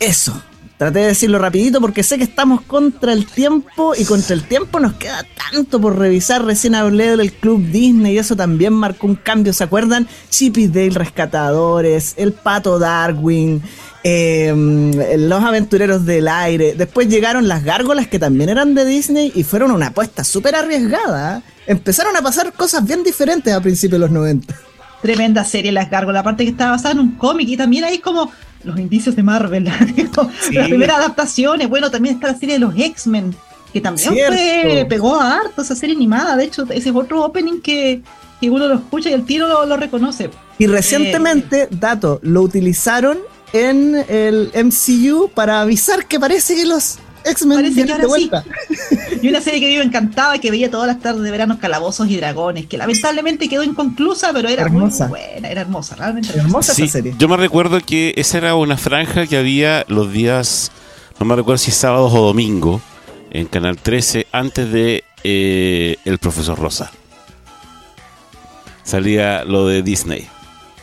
Eso. 0.00 0.42
Traté 0.78 0.98
de 0.98 1.06
decirlo 1.06 1.38
rapidito 1.38 1.80
porque 1.80 2.02
sé 2.02 2.18
que 2.18 2.24
estamos 2.24 2.60
contra 2.60 3.14
el 3.14 3.26
tiempo 3.26 3.94
y 3.96 4.04
contra 4.04 4.34
el 4.34 4.42
tiempo 4.42 4.78
nos 4.78 4.92
queda 4.94 5.24
tanto 5.50 5.80
por 5.80 5.98
revisar. 5.98 6.44
Recién 6.44 6.74
hablé 6.74 7.16
del 7.16 7.32
Club 7.32 7.62
Disney 7.70 8.14
y 8.14 8.18
eso 8.18 8.36
también 8.36 8.74
marcó 8.74 9.06
un 9.06 9.14
cambio. 9.14 9.54
¿Se 9.54 9.64
acuerdan? 9.64 10.06
Chip 10.28 10.56
Dale 10.56 10.90
Rescatadores, 10.90 12.12
El 12.18 12.34
Pato 12.34 12.78
Darwin, 12.78 13.62
eh, 14.04 14.52
Los 15.16 15.42
Aventureros 15.42 16.04
del 16.04 16.28
Aire. 16.28 16.74
Después 16.74 17.08
llegaron 17.08 17.48
las 17.48 17.64
gárgolas 17.64 18.06
que 18.06 18.18
también 18.18 18.50
eran 18.50 18.74
de 18.74 18.84
Disney 18.84 19.32
y 19.34 19.44
fueron 19.44 19.70
una 19.70 19.88
apuesta 19.88 20.24
súper 20.24 20.56
arriesgada. 20.56 21.42
Empezaron 21.66 22.14
a 22.16 22.20
pasar 22.20 22.52
cosas 22.52 22.84
bien 22.84 23.02
diferentes 23.02 23.52
a 23.52 23.62
principios 23.62 23.92
de 23.92 24.06
los 24.06 24.10
90. 24.10 24.54
Tremenda 25.00 25.44
serie 25.44 25.72
Las 25.72 25.90
Gárgolas, 25.90 26.20
aparte 26.20 26.44
que 26.44 26.50
estaba 26.50 26.72
basada 26.72 26.92
en 26.92 27.00
un 27.00 27.12
cómic 27.12 27.48
y 27.48 27.56
también 27.56 27.84
hay 27.84 27.98
como 27.98 28.30
los 28.66 28.78
indicios 28.78 29.16
de 29.16 29.22
Marvel, 29.22 29.70
Sí. 30.40 30.54
las 30.54 30.68
primeras 30.68 30.98
adaptaciones, 30.98 31.68
bueno, 31.68 31.90
también 31.90 32.16
está 32.16 32.28
la 32.28 32.38
serie 32.38 32.56
de 32.56 32.60
los 32.60 32.74
X-Men, 32.76 33.34
que 33.72 33.80
también 33.80 34.14
fue, 34.14 34.86
pegó 34.88 35.20
a 35.20 35.36
harto 35.36 35.62
esa 35.62 35.74
serie 35.74 35.94
animada, 35.94 36.36
de 36.36 36.44
hecho, 36.44 36.64
ese 36.70 36.88
es 36.90 36.94
otro 36.94 37.24
opening 37.24 37.60
que, 37.60 38.02
que 38.40 38.50
uno 38.50 38.66
lo 38.68 38.74
escucha 38.74 39.10
y 39.10 39.12
el 39.12 39.24
tiro 39.24 39.48
lo, 39.48 39.64
lo 39.66 39.76
reconoce. 39.76 40.30
Y 40.58 40.66
recientemente, 40.66 41.68
dato, 41.70 42.18
lo 42.22 42.42
utilizaron 42.42 43.18
en 43.52 43.94
el 44.08 44.50
MCU 44.54 45.30
para 45.34 45.60
avisar 45.60 46.06
que 46.06 46.18
parece 46.18 46.56
que 46.56 46.66
los 46.66 46.98
X-Men 47.26 47.58
Parece 47.58 47.74
que 47.74 47.84
vienen 47.84 47.86
de 47.86 47.92
ahora 48.06 48.16
sí. 48.18 48.28
vuelta. 48.30 48.44
Y 49.22 49.28
una 49.28 49.40
serie 49.40 49.60
que 49.60 49.66
a 49.66 49.70
mí 49.70 49.76
me 49.78 49.84
encantaba, 49.84 50.38
que 50.38 50.50
veía 50.50 50.70
todas 50.70 50.86
las 50.86 51.00
tardes 51.00 51.22
de 51.22 51.30
verano 51.30 51.58
calabozos 51.58 52.08
y 52.10 52.16
dragones, 52.16 52.66
que 52.66 52.76
lamentablemente 52.76 53.48
quedó 53.48 53.62
inconclusa, 53.64 54.30
pero 54.34 54.48
era 54.48 54.62
Hermosa. 54.62 55.08
muy 55.08 55.18
buena, 55.18 55.48
era 55.48 55.62
hermosa, 55.62 55.96
realmente 55.96 56.28
Hermosa 56.36 56.74
Sí, 56.74 56.82
esa 56.84 56.92
serie. 56.92 57.14
yo 57.18 57.26
me 57.28 57.36
recuerdo 57.38 57.80
que 57.80 58.12
esa 58.16 58.38
era 58.38 58.54
una 58.54 58.76
franja 58.76 59.26
que 59.26 59.36
había 59.38 59.84
los 59.88 60.12
días, 60.12 60.70
no 61.18 61.24
me 61.26 61.34
recuerdo 61.34 61.58
si 61.58 61.70
sábados 61.70 62.12
o 62.14 62.20
domingo, 62.26 62.80
en 63.30 63.46
Canal 63.46 63.78
13, 63.78 64.26
antes 64.32 64.70
de 64.70 65.02
eh, 65.24 65.96
El 66.04 66.18
Profesor 66.18 66.58
Rosa. 66.58 66.92
Salía 68.82 69.44
lo 69.44 69.66
de 69.66 69.82
Disney. 69.82 70.28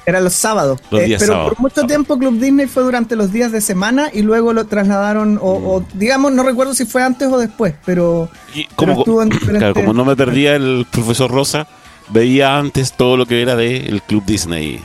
Era 0.05 0.19
los 0.19 0.33
sábados. 0.33 0.79
Los 0.91 1.01
Eh, 1.01 1.05
días 1.05 1.21
pero 1.25 1.45
por 1.49 1.59
mucho 1.59 1.83
tiempo 1.83 2.17
Club 2.17 2.39
Disney 2.39 2.67
fue 2.67 2.83
durante 2.83 3.15
los 3.15 3.31
días 3.31 3.51
de 3.51 3.61
semana 3.61 4.09
y 4.13 4.21
luego 4.21 4.51
lo 4.53 4.65
trasladaron, 4.65 5.37
o, 5.41 5.51
o, 5.51 5.85
digamos, 5.93 6.33
no 6.33 6.43
recuerdo 6.43 6.73
si 6.73 6.85
fue 6.85 7.01
antes 7.03 7.29
o 7.29 7.37
después, 7.37 7.73
pero, 7.85 8.29
Y 8.53 8.65
como, 8.75 8.93
estuvo 8.99 9.21
en 9.21 9.29
diferentes- 9.29 9.59
claro, 9.59 9.73
como 9.73 9.93
no 9.93 10.03
me 10.05 10.15
perdía 10.15 10.55
el 10.55 10.85
Profesor 10.91 11.31
Rosa, 11.31 11.67
veía 12.09 12.57
antes 12.57 12.91
todo 12.93 13.15
lo 13.15 13.25
que 13.25 13.41
era 13.41 13.55
del 13.55 14.01
Club 14.01 14.25
Disney. 14.25 14.83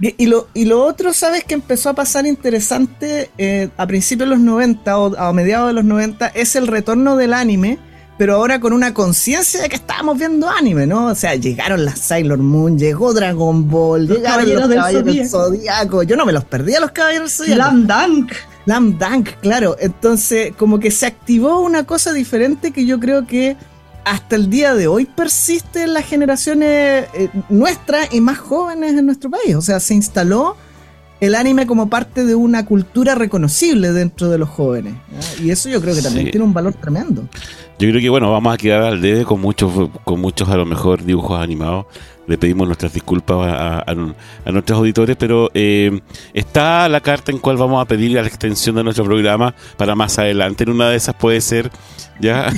Y, 0.00 0.14
y 0.16 0.26
lo, 0.26 0.48
y 0.54 0.64
lo 0.64 0.82
otro, 0.82 1.12
¿sabes? 1.12 1.44
Que 1.44 1.54
empezó 1.54 1.90
a 1.90 1.92
pasar 1.94 2.24
interesante 2.26 3.30
eh, 3.38 3.68
a 3.76 3.86
principios 3.86 4.28
de 4.30 4.34
los 4.34 4.42
90 4.44 4.98
o 4.98 5.16
a 5.16 5.32
mediados 5.32 5.68
de 5.68 5.74
los 5.74 5.84
90 5.84 6.26
es 6.28 6.56
el 6.56 6.66
retorno 6.66 7.16
del 7.16 7.34
anime, 7.34 7.78
pero 8.20 8.34
ahora 8.34 8.60
con 8.60 8.74
una 8.74 8.92
conciencia 8.92 9.62
de 9.62 9.70
que 9.70 9.76
estábamos 9.76 10.18
viendo 10.18 10.46
anime, 10.46 10.86
¿no? 10.86 11.06
O 11.06 11.14
sea, 11.14 11.36
llegaron 11.36 11.86
las 11.86 12.00
Sailor 12.00 12.36
Moon, 12.36 12.78
llegó 12.78 13.14
Dragon 13.14 13.66
Ball, 13.70 14.04
Los 14.04 14.18
llegaron 14.18 14.40
Caballeros 14.40 14.60
los 14.60 14.68
del 14.68 14.78
Caballeros 14.78 15.04
del 15.06 15.26
Zodíaco. 15.26 16.02
Yo 16.02 16.16
no 16.16 16.26
me 16.26 16.32
los 16.32 16.44
perdía 16.44 16.80
los 16.80 16.90
Caballeros 16.90 17.38
del 17.38 17.46
Zodíaco. 17.46 17.70
Slam 17.70 17.86
Dunk. 17.86 18.32
Slam 18.64 18.98
Dunk, 18.98 19.28
claro. 19.40 19.74
Entonces, 19.80 20.52
como 20.58 20.78
que 20.78 20.90
se 20.90 21.06
activó 21.06 21.60
una 21.60 21.84
cosa 21.84 22.12
diferente 22.12 22.72
que 22.72 22.84
yo 22.84 23.00
creo 23.00 23.26
que 23.26 23.56
hasta 24.04 24.36
el 24.36 24.50
día 24.50 24.74
de 24.74 24.86
hoy 24.86 25.06
persiste 25.06 25.84
en 25.84 25.94
las 25.94 26.04
generaciones 26.04 27.06
eh, 27.14 27.30
nuestras 27.48 28.12
y 28.12 28.20
más 28.20 28.36
jóvenes 28.36 28.98
en 28.98 29.06
nuestro 29.06 29.30
país. 29.30 29.56
O 29.56 29.62
sea, 29.62 29.80
se 29.80 29.94
instaló 29.94 30.58
el 31.20 31.34
anime 31.34 31.66
como 31.66 31.88
parte 31.90 32.24
de 32.24 32.34
una 32.34 32.64
cultura 32.64 33.14
reconocible 33.14 33.92
dentro 33.92 34.28
de 34.30 34.38
los 34.38 34.48
jóvenes. 34.48 34.94
¿ya? 35.38 35.44
Y 35.44 35.50
eso 35.50 35.68
yo 35.68 35.80
creo 35.80 35.94
que 35.94 36.02
también 36.02 36.26
Sí. 36.26 36.32
tiene 36.32 36.44
un 36.46 36.54
valor 36.54 36.74
tremendo. 36.74 37.22
Yo 37.78 37.88
creo 37.88 38.00
que 38.00 38.08
bueno, 38.10 38.30
vamos 38.30 38.52
a 38.54 38.56
quedar 38.58 38.82
al 38.82 39.00
debe 39.00 39.24
con 39.24 39.40
muchos, 39.40 39.90
con 40.04 40.20
muchos 40.20 40.48
a 40.48 40.56
lo 40.56 40.66
mejor 40.66 41.02
dibujos 41.04 41.40
animados. 41.40 41.86
Le 42.26 42.38
pedimos 42.38 42.66
nuestras 42.66 42.92
disculpas 42.92 43.38
a, 43.48 43.78
a- 43.78 43.84
a 44.44 44.52
nuestros 44.52 44.78
auditores, 44.78 45.16
pero 45.16 45.50
eh, 45.54 46.00
está 46.32 46.88
la 46.88 47.00
carta 47.00 47.32
en 47.32 47.38
cual 47.38 47.56
vamos 47.56 47.82
a 47.82 47.86
pedir 47.86 48.12
la 48.12 48.20
extensión 48.26 48.76
de 48.76 48.84
nuestro 48.84 49.04
programa 49.04 49.54
para 49.76 49.94
más 49.94 50.18
adelante. 50.18 50.64
En 50.64 50.70
una 50.70 50.90
de 50.90 50.96
esas 50.96 51.14
puede 51.16 51.40
ser 51.40 51.70
ya 52.20 52.52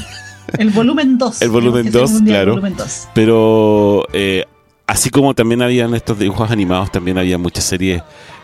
El 0.59 0.71
volumen 0.71 1.17
2. 1.19 1.41
El 1.41 1.49
volumen 1.51 1.85
Tenemos 1.85 1.93
que 1.93 2.05
hacer 2.05 2.15
2, 2.15 2.21
un 2.21 2.25
día 2.27 2.35
el 2.35 2.41
claro. 2.41 2.53
volumen 2.53 2.77
2. 2.77 3.09
Pero 3.15 4.07
eh, 4.13 4.45
así 4.87 5.09
como 5.09 5.33
también 5.35 5.63
habían 5.63 5.95
estos 5.95 6.19
dibujos 6.19 6.51
animados, 6.51 6.91
también 6.93 7.17
había 7.17 7.39
muchas 7.39 7.65
series 7.65 8.03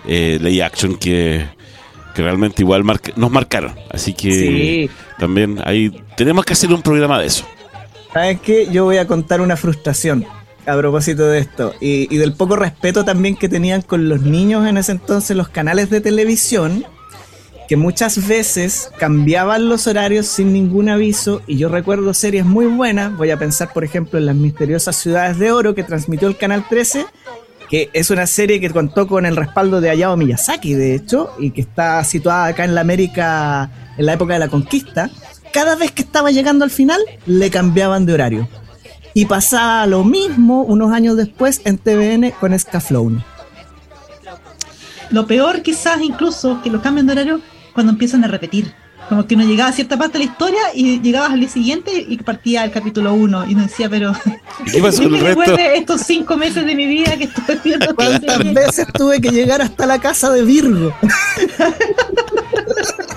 eh, 0.08 0.38
lay 0.40 0.60
action 0.60 0.96
que, 0.96 1.44
que 2.14 2.22
realmente 2.22 2.62
igual 2.62 2.82
marca- 2.82 3.12
nos 3.16 3.30
marcaron. 3.30 3.74
Así 3.92 4.12
que 4.14 4.32
Sí. 4.32 4.90
también 5.18 5.60
ahí 5.64 5.90
tenemos 6.16 6.44
que 6.44 6.54
hacer 6.54 6.72
un 6.72 6.82
programa 6.82 7.20
de 7.20 7.26
eso. 7.26 7.44
¿Sabes 8.12 8.40
qué? 8.40 8.66
Yo 8.72 8.84
voy 8.84 8.96
a 8.96 9.06
contar 9.06 9.40
una 9.40 9.56
frustración 9.56 10.24
a 10.66 10.76
propósito 10.76 11.26
de 11.28 11.38
esto 11.38 11.74
y, 11.80 12.12
y 12.14 12.18
del 12.18 12.32
poco 12.32 12.56
respeto 12.56 13.04
también 13.04 13.36
que 13.36 13.48
tenían 13.48 13.82
con 13.82 14.08
los 14.08 14.22
niños 14.22 14.66
en 14.66 14.76
ese 14.78 14.92
entonces 14.92 15.36
los 15.36 15.48
canales 15.48 15.88
de 15.90 16.00
televisión, 16.00 16.84
que 17.68 17.76
muchas 17.76 18.26
veces 18.26 18.90
cambiaban 18.98 19.68
los 19.68 19.86
horarios 19.86 20.26
sin 20.26 20.52
ningún 20.54 20.88
aviso 20.88 21.42
y 21.46 21.56
yo 21.58 21.68
recuerdo 21.68 22.12
series 22.14 22.44
muy 22.46 22.66
buenas, 22.66 23.14
voy 23.16 23.30
a 23.30 23.38
pensar 23.38 23.72
por 23.74 23.84
ejemplo 23.84 24.18
en 24.18 24.24
las 24.26 24.34
misteriosas 24.36 24.96
ciudades 24.96 25.38
de 25.38 25.52
oro 25.52 25.74
que 25.74 25.84
transmitió 25.84 26.28
el 26.28 26.36
Canal 26.38 26.64
13, 26.68 27.04
que 27.70 27.90
es 27.92 28.10
una 28.10 28.26
serie 28.26 28.60
que 28.60 28.70
contó 28.70 29.06
con 29.06 29.26
el 29.26 29.36
respaldo 29.36 29.80
de 29.80 29.90
Hayao 29.90 30.16
Miyazaki 30.16 30.74
de 30.74 30.94
hecho 30.94 31.30
y 31.38 31.50
que 31.50 31.60
está 31.60 32.02
situada 32.04 32.46
acá 32.46 32.64
en 32.64 32.74
la 32.74 32.80
América 32.80 33.70
en 33.96 34.06
la 34.06 34.14
época 34.14 34.34
de 34.34 34.38
la 34.38 34.48
conquista 34.48 35.10
cada 35.52 35.76
vez 35.76 35.90
que 35.92 36.02
estaba 36.02 36.30
llegando 36.30 36.64
al 36.64 36.70
final, 36.70 37.00
le 37.26 37.50
cambiaban 37.50 38.06
de 38.06 38.14
horario. 38.14 38.48
Y 39.14 39.26
pasaba 39.26 39.86
lo 39.86 40.04
mismo 40.04 40.62
unos 40.62 40.92
años 40.92 41.16
después 41.16 41.62
en 41.64 41.78
TVN 41.78 42.32
con 42.38 42.56
Scaflowne. 42.58 43.24
Lo 45.10 45.26
peor 45.26 45.62
quizás 45.62 46.00
incluso 46.02 46.60
que 46.62 46.70
los 46.70 46.82
cambian 46.82 47.06
de 47.06 47.12
horario 47.12 47.40
cuando 47.72 47.92
empiezan 47.92 48.24
a 48.24 48.28
repetir. 48.28 48.72
Como 49.08 49.26
que 49.26 49.34
uno 49.34 49.44
llegaba 49.44 49.70
a 49.70 49.72
cierta 49.72 49.96
parte 49.96 50.18
de 50.18 50.24
la 50.24 50.30
historia 50.30 50.60
y 50.74 51.00
llegabas 51.00 51.30
al 51.30 51.40
día 51.40 51.48
siguiente 51.48 52.04
y 52.08 52.18
partía 52.18 52.64
el 52.64 52.70
capítulo 52.70 53.14
1 53.14 53.46
y 53.48 53.54
uno 53.54 53.62
decía, 53.62 53.88
pero 53.88 54.12
¿Y 54.66 54.70
qué 54.72 54.82
pasó 54.82 54.98
¿quién 54.98 55.10
con 55.10 55.22
me 55.22 55.30
el 55.30 55.36
resto? 55.36 55.56
estos 55.58 56.00
cinco 56.02 56.36
meses 56.36 56.66
de 56.66 56.74
mi 56.74 56.86
vida 56.86 57.16
que 57.16 57.24
estoy 57.24 57.58
viendo 57.64 57.94
¿Cuántas 57.94 58.52
veces 58.52 58.86
tuve 58.92 59.20
que 59.20 59.30
llegar 59.30 59.62
hasta 59.62 59.86
la 59.86 59.98
casa 59.98 60.30
de 60.30 60.42
Virgo? 60.42 60.92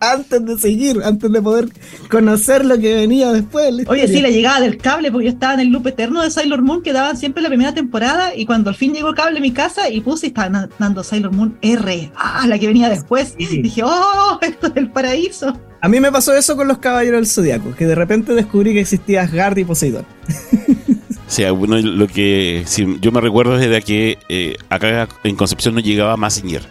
antes 0.00 0.44
de 0.44 0.58
seguir, 0.58 1.00
antes 1.04 1.30
de 1.30 1.42
poder 1.42 1.68
conocer 2.10 2.64
lo 2.64 2.78
que 2.78 2.94
venía 2.94 3.32
después. 3.32 3.76
de 3.76 3.84
Oye, 3.88 4.08
sí, 4.08 4.20
la 4.20 4.30
llegada 4.30 4.60
del 4.60 4.78
cable, 4.78 5.10
porque 5.10 5.26
yo 5.26 5.32
estaba 5.32 5.54
en 5.54 5.60
el 5.60 5.68
loop 5.68 5.86
eterno 5.88 6.22
de 6.22 6.30
Sailor 6.30 6.62
Moon 6.62 6.82
que 6.82 6.92
daban 6.92 7.16
siempre 7.16 7.42
la 7.42 7.48
primera 7.48 7.74
temporada 7.74 8.34
y 8.34 8.46
cuando 8.46 8.70
al 8.70 8.76
fin 8.76 8.94
llegó 8.94 9.10
el 9.10 9.14
cable 9.14 9.38
a 9.38 9.42
mi 9.42 9.52
casa 9.52 9.88
y 9.90 10.00
puse 10.00 10.26
y 10.26 10.28
estaban 10.28 10.70
dando 10.78 11.02
Sailor 11.02 11.32
Moon 11.32 11.58
R, 11.62 12.12
ah, 12.16 12.46
la 12.46 12.58
que 12.58 12.66
venía 12.66 12.88
después. 12.88 13.36
Dije, 13.36 13.82
oh, 13.84 14.38
esto 14.42 14.68
es 14.68 14.76
el 14.76 14.90
paraíso. 14.90 15.58
A 15.80 15.88
mí 15.88 16.00
me 16.00 16.10
pasó 16.10 16.34
eso 16.34 16.56
con 16.56 16.66
los 16.66 16.78
Caballeros 16.78 17.20
del 17.20 17.26
Zodiaco, 17.26 17.74
que 17.74 17.86
de 17.86 17.94
repente 17.94 18.34
descubrí 18.34 18.72
que 18.72 18.80
existía 18.80 19.22
Asgard 19.22 19.58
y 19.58 19.64
Poseidón. 19.64 20.06
O 21.28 21.30
sea, 21.30 21.52
bueno, 21.52 21.76
lo 21.76 22.06
que 22.06 22.62
si 22.66 22.98
yo 23.00 23.12
me 23.12 23.20
recuerdo 23.20 23.58
desde 23.58 23.82
que 23.82 24.16
eh, 24.30 24.56
acá 24.70 25.08
en 25.24 25.36
Concepción 25.36 25.74
no 25.74 25.80
llegaba 25.80 26.16
Massinger. 26.16 26.62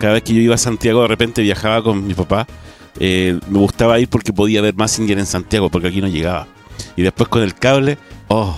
Cada 0.00 0.14
vez 0.14 0.22
que 0.24 0.34
yo 0.34 0.40
iba 0.40 0.54
a 0.56 0.58
Santiago, 0.58 1.02
de 1.02 1.08
repente 1.08 1.42
viajaba 1.42 1.82
con 1.82 2.04
mi 2.06 2.14
papá. 2.14 2.46
eh, 2.98 3.38
me 3.48 3.58
gustaba 3.60 4.00
ir 4.00 4.08
porque 4.08 4.32
podía 4.32 4.60
ver 4.62 4.74
Massinger 4.74 5.18
en 5.18 5.26
Santiago, 5.26 5.68
porque 5.70 5.88
aquí 5.88 6.00
no 6.00 6.08
llegaba. 6.08 6.48
Y 6.96 7.02
después 7.02 7.28
con 7.28 7.42
el 7.42 7.54
cable, 7.54 7.98
oh, 8.28 8.56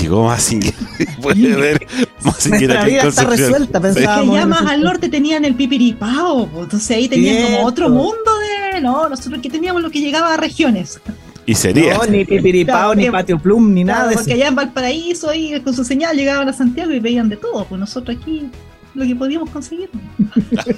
llegó 0.00 0.24
Massinger. 0.24 0.74
Puede 1.22 1.54
ver 1.54 1.86
Massinger 2.24 2.68
Nuestra 2.68 2.84
vida 2.86 3.02
está 3.02 3.24
resuelta. 3.24 3.78
Que 3.80 3.82
pensábamos. 3.92 4.34
ya 4.34 4.46
más 4.46 4.62
al 4.66 4.80
norte 4.82 5.08
tenían 5.08 5.44
el 5.44 5.54
pipiripao, 5.54 6.48
pues, 6.48 6.64
entonces 6.64 6.96
ahí 6.96 7.08
tenían 7.08 7.42
como 7.44 7.66
otro 7.66 7.88
mundo 7.90 8.30
de. 8.74 8.80
No, 8.80 9.08
nosotros 9.08 9.38
aquí 9.38 9.50
teníamos 9.50 9.82
lo 9.82 9.90
que 9.90 10.00
llegaba 10.00 10.32
a 10.34 10.36
regiones. 10.38 10.98
Y 11.46 11.54
sería. 11.54 11.94
No, 11.98 12.04
ni 12.06 12.24
Pipiripao, 12.24 12.76
Claro, 12.76 12.94
ni 12.94 13.04
que- 13.04 13.12
Patio 13.12 13.38
Plum, 13.38 13.74
ni 13.74 13.84
nada 13.84 14.08
de 14.08 14.14
porque 14.14 14.30
eso. 14.32 14.36
allá 14.40 14.48
en 14.48 14.54
Valparaíso, 14.54 15.28
ahí 15.30 15.60
con 15.60 15.74
su 15.74 15.84
señal 15.84 16.16
llegaban 16.16 16.48
a 16.48 16.52
Santiago 16.52 16.92
y 16.92 17.00
veían 17.00 17.28
de 17.28 17.36
todo, 17.36 17.64
pues 17.66 17.78
nosotros 17.78 18.16
aquí 18.20 18.48
lo 18.94 19.04
que 19.06 19.14
podíamos 19.16 19.50
conseguir. 19.50 19.90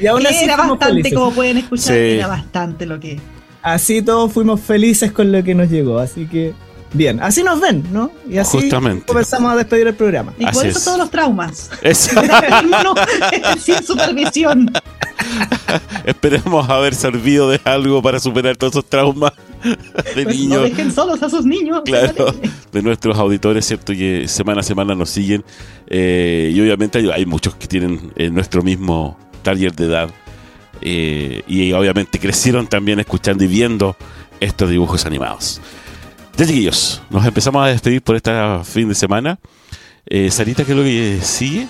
Y 0.00 0.06
aún 0.06 0.26
así 0.26 0.44
era 0.44 0.56
fuimos 0.56 0.78
bastante, 0.78 1.02
felices. 1.02 1.18
como 1.18 1.32
pueden 1.32 1.56
escuchar, 1.58 1.94
Sí. 1.94 2.02
era 2.16 2.26
bastante 2.26 2.86
lo 2.86 2.98
que. 2.98 3.20
Así 3.62 4.02
todos 4.02 4.32
fuimos 4.32 4.60
felices 4.60 5.12
con 5.12 5.30
lo 5.30 5.44
que 5.44 5.54
nos 5.54 5.68
llegó, 5.70 5.98
así 5.98 6.26
que 6.26 6.54
bien, 6.92 7.20
así 7.22 7.42
nos 7.44 7.60
ven, 7.60 7.84
¿no? 7.92 8.10
Y 8.28 8.38
así 8.38 8.58
Justamente. 8.62 9.04
comenzamos 9.06 9.52
a 9.52 9.56
despedir 9.56 9.86
el 9.86 9.94
programa. 9.94 10.32
Y 10.38 10.44
por 10.44 10.50
Así 10.50 10.68
eso 10.68 10.78
es. 10.78 10.84
todos 10.84 10.98
los 10.98 11.10
traumas. 11.10 11.70
Eso. 11.82 12.20
Sin 13.60 13.82
supervisión. 13.84 14.72
Esperemos 16.04 16.68
haber 16.68 16.94
servido 16.94 17.50
de 17.50 17.60
algo 17.64 18.02
para 18.02 18.18
superar 18.20 18.56
todos 18.56 18.72
esos 18.74 18.86
traumas 18.86 19.32
de 20.14 20.24
Pues 20.24 20.26
no 20.26 20.32
niños. 20.32 20.62
dejen 20.62 20.92
solos 20.92 21.22
a 21.22 21.28
sus 21.30 21.44
niños. 21.44 21.82
Claro, 21.84 22.34
de 22.72 22.82
nuestros 22.82 23.16
auditores, 23.18 23.66
¿cierto? 23.66 23.92
Que 23.92 24.26
semana 24.28 24.60
a 24.60 24.64
semana 24.64 24.94
nos 24.94 25.10
siguen. 25.10 25.44
Eh, 25.88 26.52
y 26.54 26.60
obviamente 26.60 26.98
hay, 26.98 27.10
hay 27.10 27.26
muchos 27.26 27.54
que 27.54 27.66
tienen 27.66 28.12
eh, 28.16 28.30
nuestro 28.30 28.62
mismo 28.62 29.18
taller 29.42 29.74
de 29.74 29.84
edad. 29.86 30.10
Eh, 30.82 31.42
y 31.46 31.72
obviamente 31.72 32.18
crecieron 32.18 32.66
también 32.66 33.00
escuchando 33.00 33.44
y 33.44 33.46
viendo 33.46 33.96
estos 34.40 34.70
dibujos 34.70 35.04
animados. 35.04 35.60
Ya, 36.36 36.46
chiquillos, 36.46 37.02
nos 37.10 37.26
empezamos 37.26 37.62
a 37.62 37.68
despedir 37.68 38.00
por 38.02 38.16
este 38.16 38.32
fin 38.64 38.88
de 38.88 38.94
semana. 38.94 39.38
Eh, 40.06 40.30
Sarita, 40.30 40.64
¿qué 40.64 40.72
es 40.72 40.78
lo 40.78 40.84
que 40.84 41.18
sigue? 41.22 41.68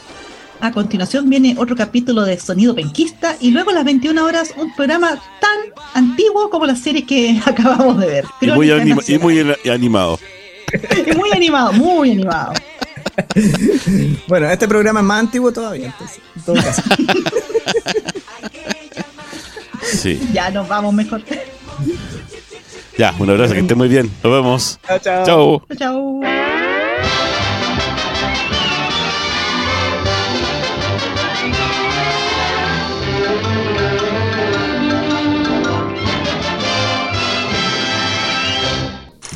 A 0.62 0.72
continuación 0.72 1.28
viene 1.30 1.54
otro 1.58 1.74
capítulo 1.74 2.22
de 2.22 2.38
Sonido 2.38 2.74
Penquista 2.74 3.36
y 3.40 3.50
luego 3.50 3.70
a 3.70 3.74
las 3.74 3.84
21 3.84 4.22
horas 4.24 4.52
un 4.58 4.74
programa 4.74 5.10
tan 5.40 5.58
antiguo 5.94 6.50
como 6.50 6.66
las 6.66 6.80
series 6.80 7.06
que 7.06 7.40
acabamos 7.46 7.98
de 7.98 8.06
ver. 8.06 8.24
Y 8.40 8.46
muy, 8.48 8.70
anima- 8.70 9.02
y 9.06 9.18
muy 9.18 9.40
animado. 9.70 10.18
Y 10.72 11.16
muy 11.16 11.32
animado, 11.32 11.72
muy 11.72 12.12
animado. 12.12 12.52
Bueno, 14.28 14.48
este 14.48 14.68
programa 14.68 15.00
es 15.00 15.06
más 15.06 15.20
antiguo 15.20 15.52
todavía, 15.52 15.86
entonces, 15.86 16.20
en 16.36 16.42
todo 16.42 16.54
caso. 16.54 16.82
Sí. 19.82 20.20
Ya 20.32 20.50
nos 20.50 20.68
vamos 20.68 20.94
mejor. 20.94 21.22
Ya, 22.96 23.12
un 23.18 23.28
abrazo, 23.30 23.54
que 23.54 23.60
esté 23.60 23.74
muy 23.74 23.88
bien. 23.88 24.10
Nos 24.22 24.32
vemos. 24.32 24.78
Chao, 24.86 24.98
chao. 25.00 25.24
Chao. 25.26 25.62
Chao. 25.76 26.20